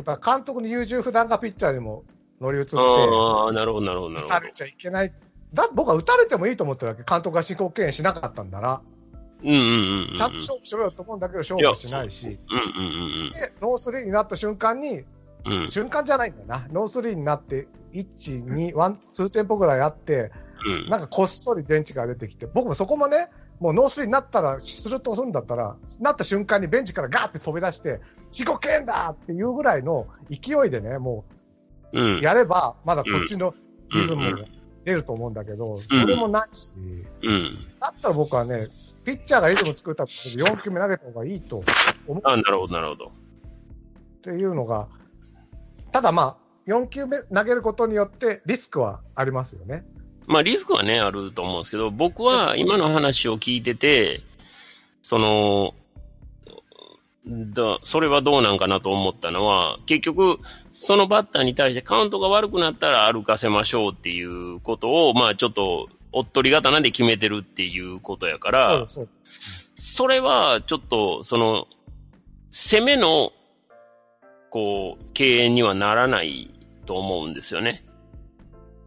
[0.05, 2.05] だ監督に優柔不断がピッチャーにも
[2.39, 4.53] 乗り移って、ああ、なるほど、なるほど、なるほど打たれ。
[4.53, 5.13] ちゃいけない。
[5.55, 8.83] だ僕は打たれてもいいと思ってるわけ、監督が申告敬遠しなかったんなら、
[9.43, 10.15] うんうんうんうん。
[10.15, 12.93] ちゃんと勝負しろよと思うんだけど、勝負はしないし、うんうん
[13.25, 15.01] うんでノースリーになった瞬間に、
[15.47, 15.53] うん。
[15.63, 20.31] うん瞬間じゃないんだよな、ノースリーになって、1、2、1、2テンポぐらいあって、
[20.67, 23.31] うんなんかこっそりベンチが出てきて、僕もそこもね、
[23.65, 27.99] もうノースリーになったら、するとするんだったら、なった瞬間にベンチからガーって飛び出して、
[28.31, 31.25] 申告敬遠だっていうぐらいの勢いでね、も
[31.95, 33.55] うやれば、まだこっちの
[33.91, 34.45] リズムが
[34.85, 36.75] 出ると思うんだけど、それもないし、
[37.23, 37.57] うん。
[37.81, 38.69] だったら僕はね、
[39.03, 41.65] ピッチャーがリズム作ったことで4球目投げた方がいいと
[42.07, 43.07] 思うあなるほど、なるほど。
[43.07, 43.11] っ
[44.21, 44.91] ていうのが、
[45.91, 49.87] ただまあ、4球目投げることによってリスクはありますよね。
[50.27, 54.23] まあ、リスクはね、あると思うんですけど、僕は今の話を聞いてて、
[55.03, 55.75] その、
[57.27, 60.39] だそれはどうなんかなと思ったのは、結局、
[60.73, 68.87] そのバッターに対してカウントが悪くなったら歩かせましょうっていうことを、まあちょっと、おっとり刀で決めてるっていうことやから、
[69.77, 71.67] それはちょっと、その、
[72.51, 73.33] 攻めの、
[74.51, 76.51] こう、敬遠にはならない
[76.87, 77.85] と思うんですよね。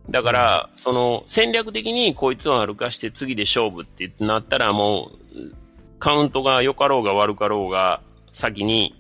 [0.10, 5.52] だから、その、戦略的にこいつを歩かして次で勝負ってなったらもう、
[6.00, 8.96] カウントが良かろうが悪かろうが、先に、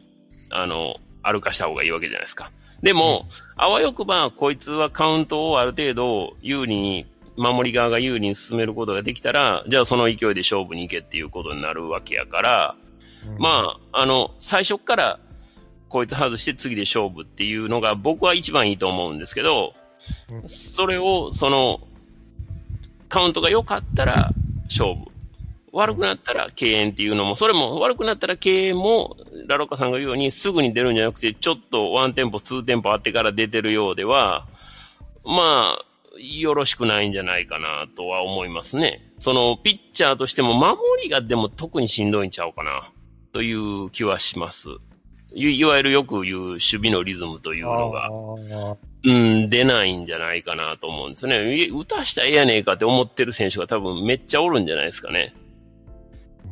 [0.49, 2.51] あの、歩かした方がいいわけじゃないですか。
[2.81, 7.05] でも、あわよくば、こいつはカウントをある程度有利に、
[7.37, 12.75] 守り側が有利に進めることができたら、じゃあその勢いで勝負に行けっていうことになるわけやから、
[13.27, 13.41] うん。
[13.41, 15.19] まあ、あの、最初っから、
[15.87, 19.86] こいつ外して次で勝負っていうのが僕は一番いいと思うんですけど、うん
[20.45, 21.81] それを、その、
[23.09, 24.33] カウントが良かったら
[24.65, 25.05] 勝負。
[25.73, 29.17] 悪くなったら敬遠っていうのも、それも悪くなったら敬遠も、
[29.47, 34.47] ラロッカさんが言うようにすぐに出るんじゃなくて、ちょっとワンテンポ、ツーテンポあってから出てるようでは、
[35.23, 35.85] まあ、
[36.19, 39.11] よろしくないんじゃないかなとは思いますね。
[39.19, 42.91] その、ピッチャーとしても守りがでも特にしんどいんちゃうかな、
[43.31, 44.69] という気はします。
[45.33, 48.09] いわゆるよく言う守備のリズムというのが、
[49.03, 51.69] うん、出ないんじゃないかなと思うんですね。
[51.71, 55.33] 打たしたらええやねえかって思ってる選手が多分めっちゃおるんじゃないですかね。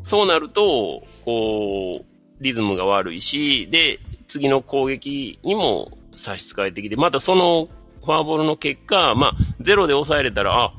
[0.03, 7.67] そうなると、こう、リズムが悪いし、で、次の攻撃にも差し支えてきて、またその
[8.03, 10.73] フォアボールの結果、まあ、ゼロで抑えれたら、あ、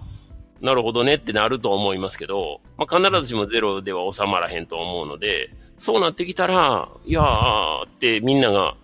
[0.60, 8.76] なるほどねってなると思いますけど、まあ、必ずしもゼロでは収まらへんと思うので、そうなってきたら、いやーってみんなが、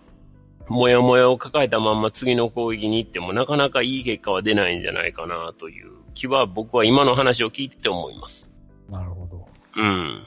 [0.69, 8.51] もやもやを抱えたまんま次の攻撃に行ってもなかなかいい結果は出ないんじゃないかなという気は僕は今の話を聞いてて思います。
[8.89, 9.47] なるほど。
[9.77, 10.23] うん。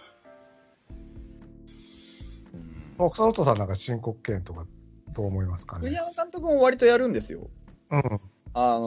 [2.99, 4.66] もう草本さんなんか申告敬遠とか
[5.12, 5.85] どう思いますかね？
[5.85, 7.49] 栗山監督も割とやるんですよ。
[7.90, 8.03] うん。
[8.59, 8.81] あの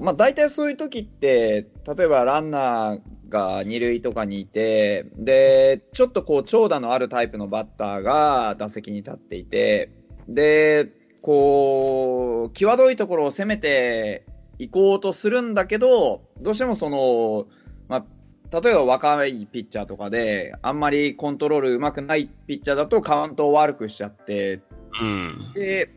[0.00, 9.92] ーまあ、大体そういう時って、例えばランナーが二塁とかにいて、で、ちょっとこう長打のあるタイプのバッターが打席に立っていて、
[10.28, 14.24] で、こう、際どいところを攻めて
[14.58, 17.46] いこうとするんだけど、どうしてもその、
[17.88, 18.06] ま
[18.50, 24.60] あ、例えば若いピッチャーとかで、あんまりコントロールうまくないピッチャーだとカウントを悪くしちゃって、
[25.00, 25.52] うん。
[25.54, 25.90] で、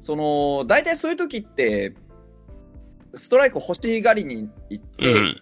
[0.00, 1.94] その、大体そういう時って、
[3.14, 5.34] ストライク欲しがりに行って、うん。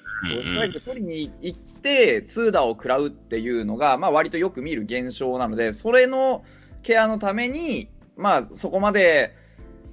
[0.44, 6.44] ストライク取りに行って、痛打を食らうっていうのが、まあ割とよく見る現象なので、それの
[6.82, 9.34] ケアのために、まあそこまで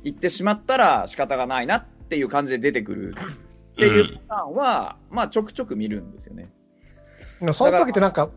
[0.03, 3.15] 行ってしまったら仕方がないなっていう感じで出てくる
[3.73, 6.51] っていうパターンは、まあちょくちょく見るんですよね。
[7.53, 8.29] その時ってなんか、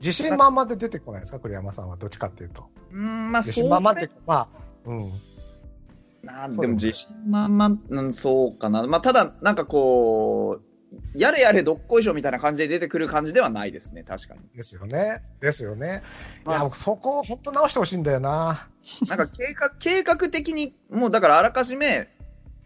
[0.00, 1.96] 自信満々で出てこないですか、栗山さんは。
[1.96, 2.68] どっちかっていうと。
[2.92, 4.48] うん、まあ自そう信満々ってまあ、
[4.84, 5.12] うん。
[6.22, 8.86] なそうでも自信満々、うん、そうかな。
[8.86, 10.73] まあ、ただ、なんかこう、
[11.14, 14.40] やれやれどっこいしょみたいな感じで出てくる感じではないですね、確かに。
[14.56, 15.22] ですよね。
[15.40, 16.02] ですよね。
[16.44, 18.68] いまあや、僕そこを本当直してほしいんだよな。
[19.08, 22.08] なんか計画、計画的に、もうだからあらかじめ、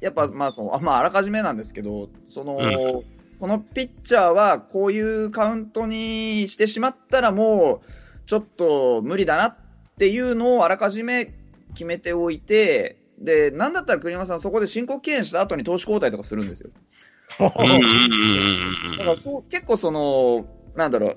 [0.01, 7.87] やっぱまあそう、あまああらかじめなんですけど、その、うんこのピッチャーはこういうカウントにしてしまったらもう
[8.27, 9.57] ちょっと無理だなっ
[9.97, 11.35] ていうのをあらかじめ
[11.75, 16.71] 決めておいて、で、なんだったら栗山さんそこで申告敬遠した後に投手交代とかするんですよ。
[17.41, 17.83] うんうんうん
[18.93, 21.17] うんだからそう、結構その、なんだろ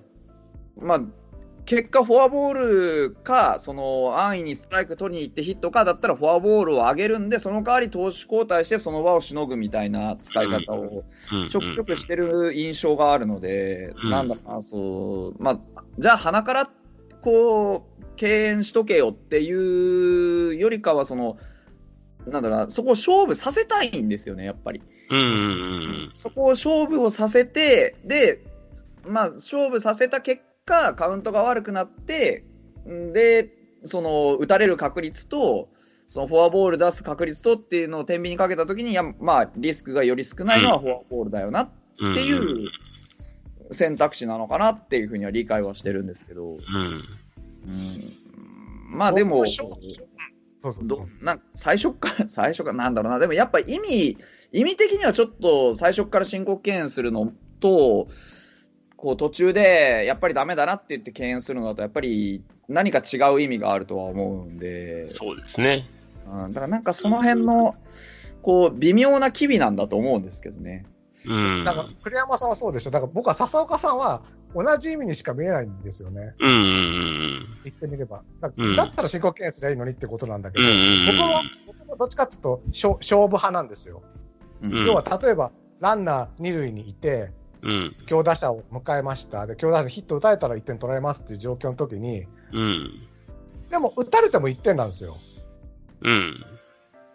[0.78, 1.02] う、まあ、
[1.66, 15.60] 結果フォアボールか、その安易にストライク取りに行ってヒットかだったらフォアボールを上げるんで、その代わり投手交代してその場をしのぐみたいな使い方をうんちょくちょくしてる印象があるので、うんなんだかな、そう、まあ、
[16.00, 16.72] じゃあ鼻から
[17.22, 21.38] こう、敬遠しとけよっていうよりかは、その、
[22.28, 24.82] なんだろうな、そこを勝負させたいんですよね、やっぱり。
[25.12, 25.28] うんうんう
[26.08, 28.44] んそこを勝負をさせて、で、
[29.06, 32.44] まあ、勝負させた結果、カウントが悪くなって、
[32.88, 33.50] んで、
[33.84, 35.70] その、打たれる確率と、
[36.10, 41.70] そのフォアボール出す確率とっていうのを天秤にかけたときに、いや、まあ、リスクがより少ないのはフォアボールだよなっ
[42.00, 42.14] うん。
[42.14, 42.70] ていう
[43.72, 46.60] 選択肢なのかなっていうふうには理解はしてるんですけど、うん。
[47.66, 48.18] うん、
[48.90, 49.46] まあでも
[50.84, 54.18] どなん 最初から、最初から、なんだろうな、でもやっぱ意味、
[54.52, 58.08] 意味的にはちょっと最初から申告敬遠するのと、
[58.96, 65.90] こう途中でやっぱりダメだなって言って敬遠するのだと、やっぱり何か違う意味があるとは思うんで、そうですね。
[66.28, 67.76] うん、だからなんかその辺の、
[68.44, 70.86] こう、微妙な機微なんだと思うんですけどね。
[71.26, 71.64] うん。
[71.64, 72.92] だから、栗山さんはそうでしょ。
[72.92, 74.22] だから僕は笹岡さんは
[74.54, 76.36] 同じ意味にしか見えないんですよね。
[76.40, 78.24] うんうんうん言ってみれば。
[78.42, 80.68] だうんだったら申告敬遠すりゃいいのにってことなんだけうん。
[80.68, 84.02] うど、んうん僕は、僕もどっちかっていうと、勝勝負派なんですよ。
[84.62, 87.32] うんうん要は、例えば、ランナー二塁にいて、
[87.64, 87.96] うん。
[88.08, 89.46] 強打者を迎えました。
[89.48, 93.08] で、強打者にヒット打たれたら1点取られますっていう状況の時に、うん。
[93.70, 95.18] でも、打たれても1点なんですよ。
[96.02, 96.46] うん。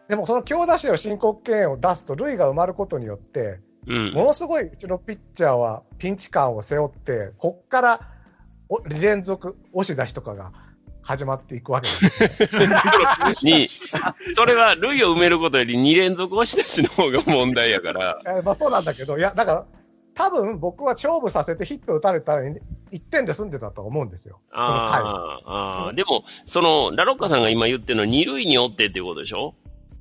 [0.09, 4.13] でも、その強打者を申告敬遠を出すと、塁が埋まることによって、うん。
[4.13, 8.01] ものすごいうちのピッチャーはピンチ感を背負って、こっから
[8.69, 10.53] お連続押し出しとかが
[11.03, 13.47] 始まっていくわけです
[14.35, 18.21] それは塁を埋めることより2連続押し出しの方が問題やから。
[18.27, 19.67] えーまあそうなんだけど、いや、だから、
[20.15, 22.59] 多分僕は勝負させてヒット打たれたら1
[23.11, 24.41] 点で済んでたと思うんですよ。
[24.51, 25.93] その回は。
[25.95, 29.55] でも、その、ラロッカさんが今言ってるのは2塁におってっていうことでしょ？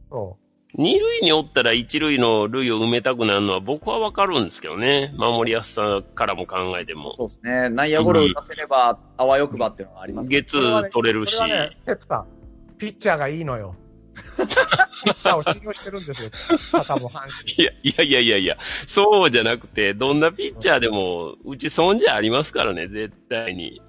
[0.10, 0.38] そ
[0.78, 5.14] 二塁におったら一塁の塁を埋めたくなるのは僕はわかるんですけどね。
[5.18, 7.12] 守りやすさからも考えても。
[7.12, 7.70] そうですね。
[7.70, 10.36] 内野ゴロ打たせれば、あわよくばっていうのがありますね。
[10.36, 11.42] ゲッツー取れるし。
[11.48, 12.28] ね、ペプさん、
[12.78, 13.74] ピッチャーがいいのよ。
[14.36, 16.30] ピッチャーを信用してるんですよ。
[17.58, 23.82] いやいやいやいや、そうじゃなくて、どんなピッチャーでも、うち損じゃありますからね、絶対に。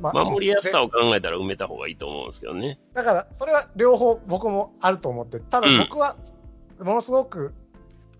[0.00, 2.78] まあ守りやすさでを考えたら埋めた方がいいと思うんですけどね。
[2.94, 6.16] だから、それは両方僕もあると思って、ただうん僕は、
[6.80, 7.54] ものすごく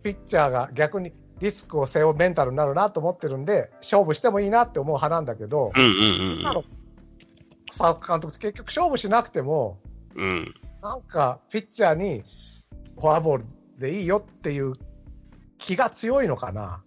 [0.03, 6.65] ピッチャーが逆にリスクを背負うメンタルになるなと思ってるんで、勝負してもいいなって思う派なんだけど、うんうん今の
[7.69, 9.79] 佐々木監督って結局勝負しなくても、
[10.17, 10.25] うん。
[10.25, 10.55] うん。
[10.83, 12.25] なんかピッチャーに
[12.97, 13.45] フォアボール
[13.79, 14.73] でいいよっていう
[15.59, 16.83] 気が強いのかな。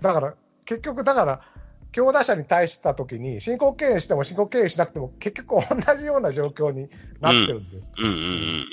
[0.00, 1.40] だから、結局、だから、
[1.96, 6.90] 強打者に対したときに、申告敬遠しても申告敬遠しなくても、結局同じような状況に
[7.22, 7.90] なってるんです。
[7.98, 8.66] うんうんうん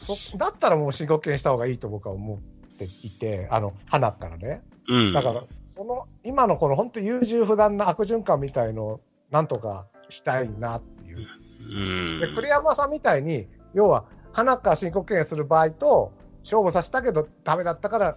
[0.00, 2.38] そだったらもう申告敬遠した方がいいと僕は思っ
[2.78, 4.62] ていて、あの、花からね。
[4.88, 5.00] うん。
[5.08, 5.12] うん。
[5.12, 11.18] だから、その、今のこの本当優柔不断な悪循環みたいのをなんとかしたいなっていう。
[11.18, 12.20] うん。
[12.20, 18.16] で、栗山さんみたいに、要は、花から申告敬遠する場合と、勝負させたけどダメだったから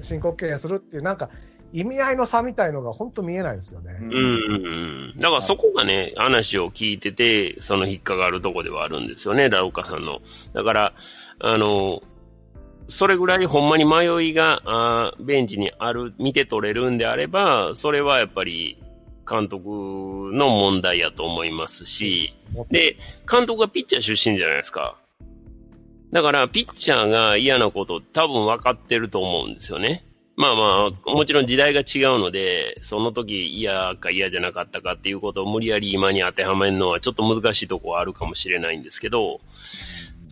[0.00, 1.30] 申告敬遠するっていう、なんか、
[1.72, 3.96] 意味合いの差みたいのが本当見えないんですよね。
[4.00, 5.14] うん。
[5.18, 10.20] だからそこがね、話を聞いてて、その引っかかるとこではあるんですよね、ラオカさんの。
[10.52, 10.92] だから、
[11.38, 12.02] あの、
[12.88, 18.76] それぐらいほんまに迷いがあーベンチにある、見て取れるんであれば、それはやっぱり
[19.28, 22.34] 監督の問題やと思いますし、
[22.70, 22.96] で、
[23.30, 24.96] 監督がピッチャー出身じゃないですか。
[26.12, 30.02] だから、ピッチャーが嫌なこと多分分かってると思うんですよね。
[30.40, 39.42] まあまあ、もちろん時代が違うので、その時嫌か嫌じゃなかったかっていうことを無理やり今に当てはめるのはちょっと難しいとこはあるかもしれないんですけど、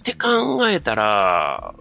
[0.00, 1.74] って考えたら、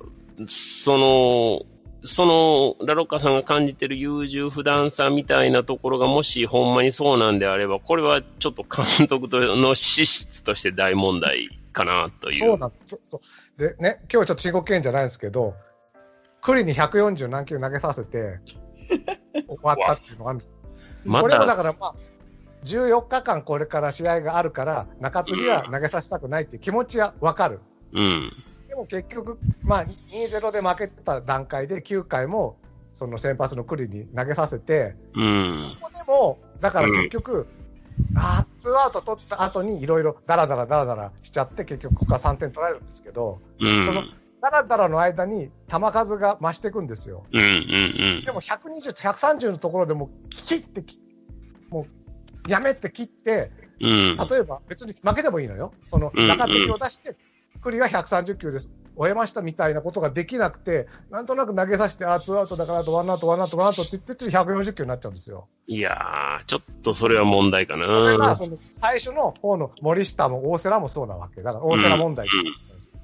[0.46, 1.66] その、
[2.04, 12.40] その、ラロッカさんが感じてる優柔不断さみたいなところがもしほんまにそうなんであれば、これはちょっと監督との資質として大問題かなという。
[12.40, 13.22] そうなんそそう
[13.58, 15.56] でね、今日はちょっと申告敬遠じゃないですけど、
[16.42, 18.40] 栗に140何球投げさせて、
[19.48, 20.52] 終わったっていうのがあるんです。
[21.06, 21.96] まこれもだた、から、まあ、
[22.64, 27.60] 14日間これから試合があるから、中継ぎは投げさせたくないっていう気持ちはわかる。
[27.94, 28.32] うん。
[28.68, 32.58] でも結局、まあ、2-0で負けてた段階で9回も
[32.94, 35.78] その先発の栗に投げさせて、うん。
[35.80, 37.48] ここでも、だから結局、
[38.16, 43.86] あーツーアウト取った後にいろいろダラダラダラダラしちゃって、結局ここから3点取られるんですけど、うん。
[43.86, 44.02] その
[44.42, 47.24] ダラダラの間に球数が増していくんですよ。
[47.32, 47.42] うん。
[47.42, 47.46] う
[48.22, 48.24] ん。
[48.26, 51.00] でも120、130のところでもう切ってき、
[51.70, 51.88] も
[52.48, 54.18] うやめて切って、うん。
[54.30, 55.72] 例えば別に負けてもいいのよ。
[55.88, 57.16] そのうん中継ぎを出して、
[57.62, 58.72] 栗が130球です。
[58.98, 65.48] 終えましたみたいなことができなくて、なんとなく投げさせて、あー、ツーアウトだからあとワンアウト、ワンアウト、ワンアウトって言ってて、140球になっちゃうんですよ。
[65.68, 67.86] いやー、ちょっとそれは問題かな。
[67.86, 71.44] これが、その、最初の方の森下も大瀬良もそうなわけ。
[71.44, 72.28] だから、大瀬良問題、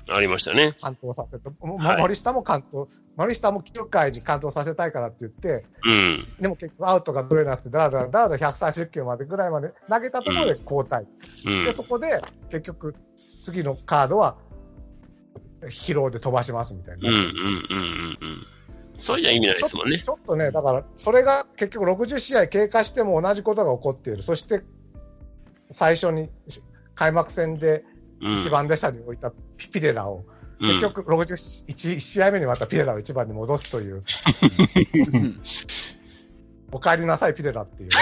[0.09, 0.73] ありましたね。
[0.81, 6.27] 完投させて、もはい森下も完投、森下も9回に完投させたいからって言って、うん。
[6.39, 11.05] でも結局アウトが取れなくて、だらだらだらだら130球までぐらいまで投げたところで交代。
[11.45, 11.71] うんで、。
[11.71, 12.95] そこで結局、
[13.41, 14.37] 次のカードは、
[15.63, 17.07] 疲労で飛ばしますみたいうん。
[17.07, 17.13] うん。
[17.13, 17.21] うん。
[17.21, 17.51] なっちゃうんですよ。
[17.51, 17.57] うん。
[17.57, 18.47] うん。
[18.99, 19.99] そうじゃ意味ないですもんね。
[19.99, 24.23] ちょっとね、だから、それが結局60試合経過しても同じことが起こっている。
[24.23, 24.61] そして、
[25.71, 26.29] 最初に
[26.95, 27.83] 開幕戦で
[28.21, 28.39] うん。
[28.39, 30.25] 一番打者に置いたピピレラを、
[30.59, 34.03] 結局61試合目にまたピレラを一番に戻すという、
[36.71, 37.95] お帰りなさいピレラっていうね、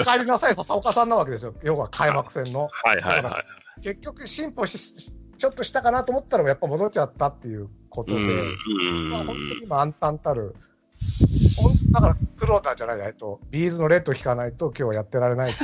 [0.00, 1.54] お帰りなさい笹岡さんなわけですよ。
[1.62, 2.70] 要は開幕戦の。
[2.84, 3.44] はいはいは
[3.78, 3.82] い。
[3.82, 9.10] 結局進歩し、しちょっとしたかなと思ったらやっぱ戻っちゃったっていうことで、うん。
[9.10, 10.54] まあ、本当に今、暗淡たる、
[11.92, 15.54] だから黒田じゃないと、ビーズのレッド引かないと今日はやってられないっ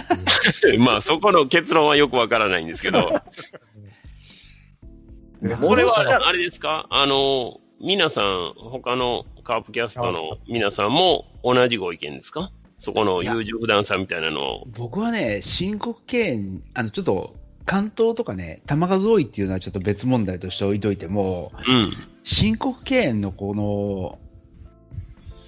[0.60, 0.80] ていう。
[0.84, 3.10] まあ、そこの結論はよくわからないんですけど、
[5.42, 5.92] でそれは
[6.28, 6.86] あれですか？
[6.90, 12.52] あの、皆さん、他のカープキャストの皆さんも同じご意見ですか？
[12.78, 14.66] そこの優柔不断さみたいなのを。
[14.76, 17.34] 僕はね、申告敬遠、あの、ちょっと、
[17.66, 21.92] 関東とかね、球数多いっていうのはちょっと別問題として置いといても、うん。
[22.22, 24.18] 申告敬遠のこの、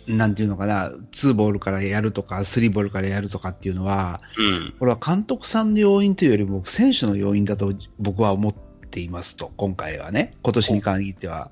[0.07, 4.75] なんていうのかな、2ボールからやるとか、3ボールからやるとかっていうのは、うん。
[4.79, 8.55] これは監督さんの要因というよりも、選手の要因だと僕は思っ
[8.91, 11.51] ていますと、今回はね、今年に限っては。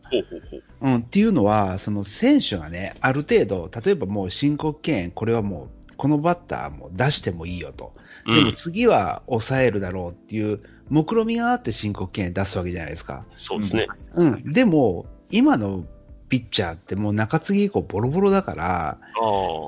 [0.81, 7.93] ほうん、っていうのは、その選手がね、ある程度、例えばもう申告敬遠、これはもう、このバッターも出してもいいよと。
[8.27, 13.25] でも次は抑えるだろうっていう、目論みがあって申告敬遠出すわけじゃないですか。
[13.35, 13.87] そうですね。
[14.15, 14.53] うん。
[14.53, 15.85] でも、今の
[16.31, 18.99] ピッチャーってもう中継ぎ以降ボロボロだから。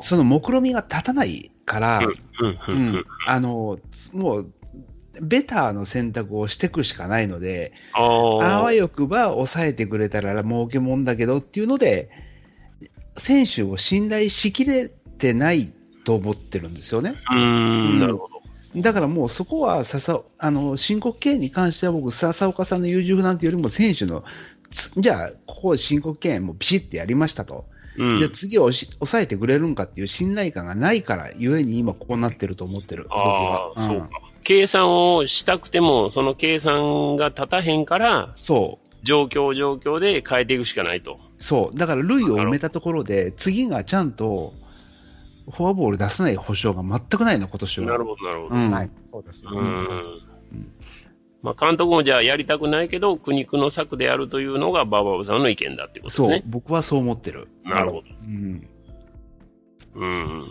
[0.02, 2.00] その目論みが立たないから、
[2.40, 3.04] うん。
[3.26, 3.78] あの、
[4.12, 4.52] もう、
[5.20, 8.72] ベターの選択をしていくしかないので、あわ。
[8.72, 12.08] よくば抑えてくれたら儲けもんだけどっていうので、
[13.18, 14.88] 選手を信頼しきれ
[15.18, 15.72] てない
[16.04, 17.14] と思ってるんですよね。
[17.30, 18.42] うーん、なるほど。
[18.80, 24.26] だからもうそこは笹、あの、申告敬遠に関しては僕、笹岡さんの優柔不断というよりも選手の、つ
[24.96, 27.66] じゃあ、ここ申告敬遠もビシッてやりましたと。
[27.96, 28.18] うん。
[28.18, 33.04] じゃあ次を押し抑えてくれるんかっていう信頼感がないから、ゆえに今こうなってると思ってる。
[33.04, 34.08] 僕あはあ、そうか。
[34.42, 38.88] 計算をしたくても、その計算が立たへんから、そう。
[39.02, 41.18] 状況状況で変えていくしかないと。
[41.38, 41.78] そう。
[41.78, 44.54] だから、塁を埋めたところで、次がちゃんと、
[45.50, 47.86] フォアボール出さない保証が全くないの、今年は。
[47.86, 48.54] なるほど、なるほど。
[48.54, 48.70] うん。
[48.70, 49.46] はい、そうです。
[49.46, 50.31] うん。
[51.42, 56.36] まあ、監督もじゃあやりたくないけど、苦肉の策でやるというのがバーバブさんの意見だってことですね。。
[56.38, 57.48] そう僕はそう思ってる。
[57.64, 58.04] なるほど。
[58.24, 58.68] うん。
[59.94, 60.46] うん。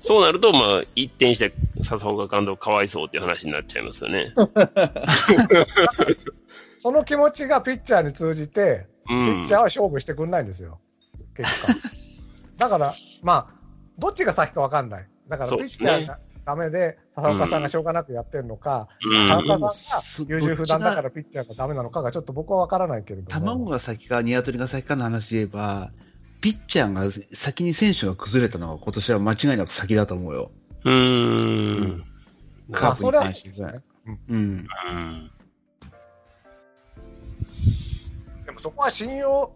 [0.00, 4.32] そうなると、まあ、一転して笹岡監督かわいそうっていう話になっちゃいますよね。
[6.78, 10.80] その気持ちがピッチャーに通じて、うピんッチャーは勝負してくんないんですよ、
[11.36, 11.68] 結果。
[12.58, 13.54] だから、まあ、
[13.98, 15.08] どっちが先か分かんない。
[15.28, 19.72] だから、ピッチャーがダメで、笹岡さんがしょうがなくやってるのか、うん笹岡さんが
[20.02, 23.30] す優柔不断だからピッチャーがダメなのかが、ちょっと僕は分からないけれども。
[23.30, 25.92] 卵が先か、鶏が先かの話で言えば、
[26.40, 30.50] ピッチャーが先に選手が崩れたのは今年は間違いなく先だと思うよ。
[30.84, 32.04] うーん。
[32.72, 33.84] カープに関してまあそれはそうですね
[34.28, 34.36] うん。
[34.36, 35.30] うん。
[38.44, 39.52] でもそこは信用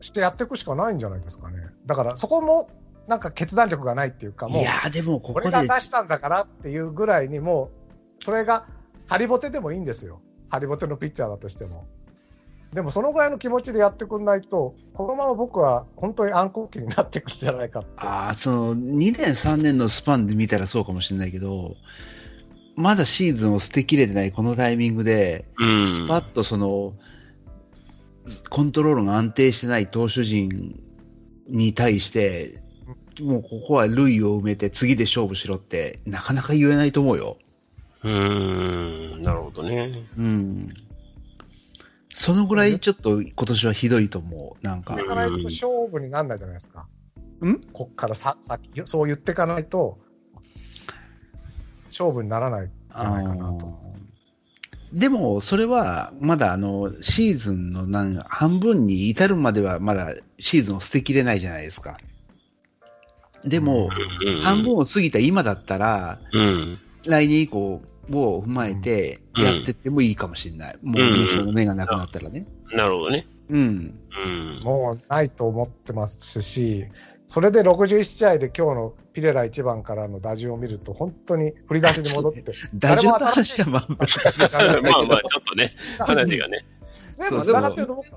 [0.00, 1.58] してやっていくしかないんじゃないですかね。
[1.86, 2.70] だから、そこも、
[3.10, 7.72] なんか決断力がないっていうか、もうい、やーでもここでこれが、出したんだからっていうぐらいにも
[8.20, 8.66] う、それが
[9.08, 10.20] ハリボテでもいいんですよ。
[10.48, 11.88] ハリボテのピッチャーだとしても。
[12.72, 17.90] でもそのぐらいの気持ちでやってくんないと、このまま僕は本当に暗黒期になっていくんじゃないかって。
[17.96, 21.74] ああ、その、2年3年のスパンで見たらそうかもしれないけど、
[22.76, 25.96] まだシーズンを捨てきれてないこのタイミングで、うん。
[25.96, 26.94] スパッとその、
[28.50, 30.78] コントロールが安定してない投手陣
[31.48, 32.62] に対して、
[33.20, 37.38] もうここは塁を埋めて次で勝負しろって、なかなか言えないと思うよ。
[38.02, 39.22] うーん。
[39.22, 40.06] なるほどね。
[40.16, 40.74] うん。
[42.14, 44.64] そのぐらいちょっと今年はひどいと思う。
[44.64, 45.06] なんか言っ。
[45.06, 46.86] てかないと勝負にならないじゃないですか。
[47.44, 47.60] ん？
[47.72, 49.98] こっからさ、さっき、そう言っていかないと、
[51.86, 53.78] 勝負にならないんじゃないかなと。
[54.92, 61.96] でも、それは、まだあの、シーズンのなん半分に至るまではまだシーズンを捨てきれないじゃないですか。
[63.44, 63.88] でも、
[64.24, 66.78] うん半分を過ぎた今だったら、うん。
[67.06, 67.80] 来年以降
[68.10, 70.78] を踏まえてうんやってってもいいかもしれない。
[70.82, 72.46] もう優勝の目がなくなったらね。
[72.72, 73.26] なるほどね。
[73.48, 73.98] うん。
[74.24, 74.60] うん。
[74.62, 76.86] もうないと思ってますし、
[77.26, 82.42] それで61試合で今日のピレラ1番からの打順を見ると、本当に振り出しに戻って、
[82.74, 86.64] 打順の話はまあ、 まあまあ、ちょっとね、 話がね。
[87.20, 88.10] 全部繋がってると思って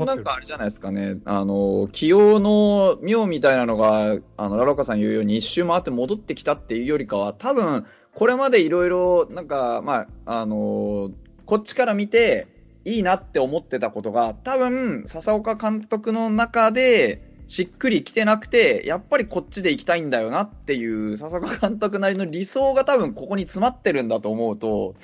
[0.00, 11.10] るなんかあれじゃないですかね、あの起用の妙みたいなのが、あのラロカさん言うように、一周回って戻ってきたっていうよりかは、多分これまでいろいろ、なんか、まあ、あの
[11.46, 12.46] こっちから見て、
[12.84, 24.94] いいなって思ってたことが、多分笹岡監督の中で、しっくりきてなくて、やっぱりこっちで行きたいんだよなっていう、笹岡監督なりの理想が多分ここに詰まってるんだと思うと、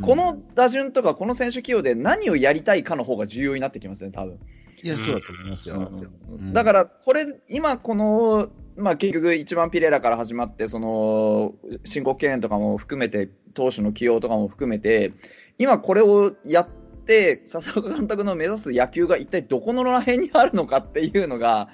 [0.00, 4.38] この打順とかこの選手起用で何をやりたいかの方が重要になってきますね、多分。
[4.82, 5.76] いや、そうだと思いますよ。
[5.76, 15.12] んだから、これ、今この、まあ、結局、一番ピレラから始まって、その申告敬遠とかも含めて、投手の起用とかも含めて、
[15.58, 16.68] 今これをやっ
[17.10, 21.68] て、笹岡監督の目指す野球が一体どこのら辺にあるのかっていうのが、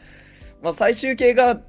[0.62, 1.61] まあ、最終形が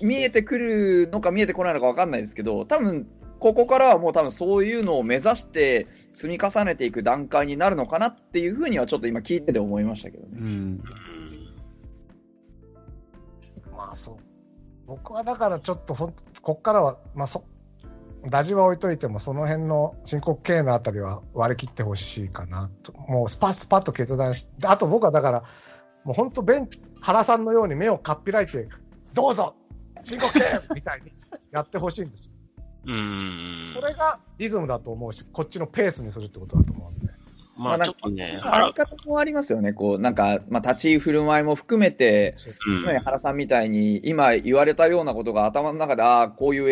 [0.00, 3.06] 見えてくるのか見えてこないのか分かんないですけど、多分
[3.38, 10.30] ここからはもう多分そういうのを目指して積み重ねていく段階になるのかなっていうふうにはちょっと今聞いてて思いましたけどね。
[10.34, 10.82] うん。
[13.70, 14.16] まあそう。
[14.86, 17.44] 僕はだからちょっとほんこっからは、まあそ、
[18.28, 22.92] 打順は置いといても、その辺の申告敬遠のあたりは割り切ってほしいかなと。
[22.92, 25.44] もうスパッスパッと決断して、あと僕はだから、
[26.04, 26.68] もう本当ベン、
[27.00, 28.68] 原さんのように目をかっぴらいて、
[29.14, 29.54] どうぞ
[30.04, 31.12] 申告敬遠みたいに
[31.50, 32.32] やってほしいんですよ。
[32.86, 33.50] うん。
[33.74, 37.12] それがリズムだと思うし、こっちのペースにするってことだと思うんで。
[37.56, 42.34] まあちょっとね、あり方もありますよね、こうなんか、まあ、立ち居振る舞いも含めて、
[42.66, 46.70] うんね、原さんみたいに、今言われたようなことが頭の中で、ああ、こういう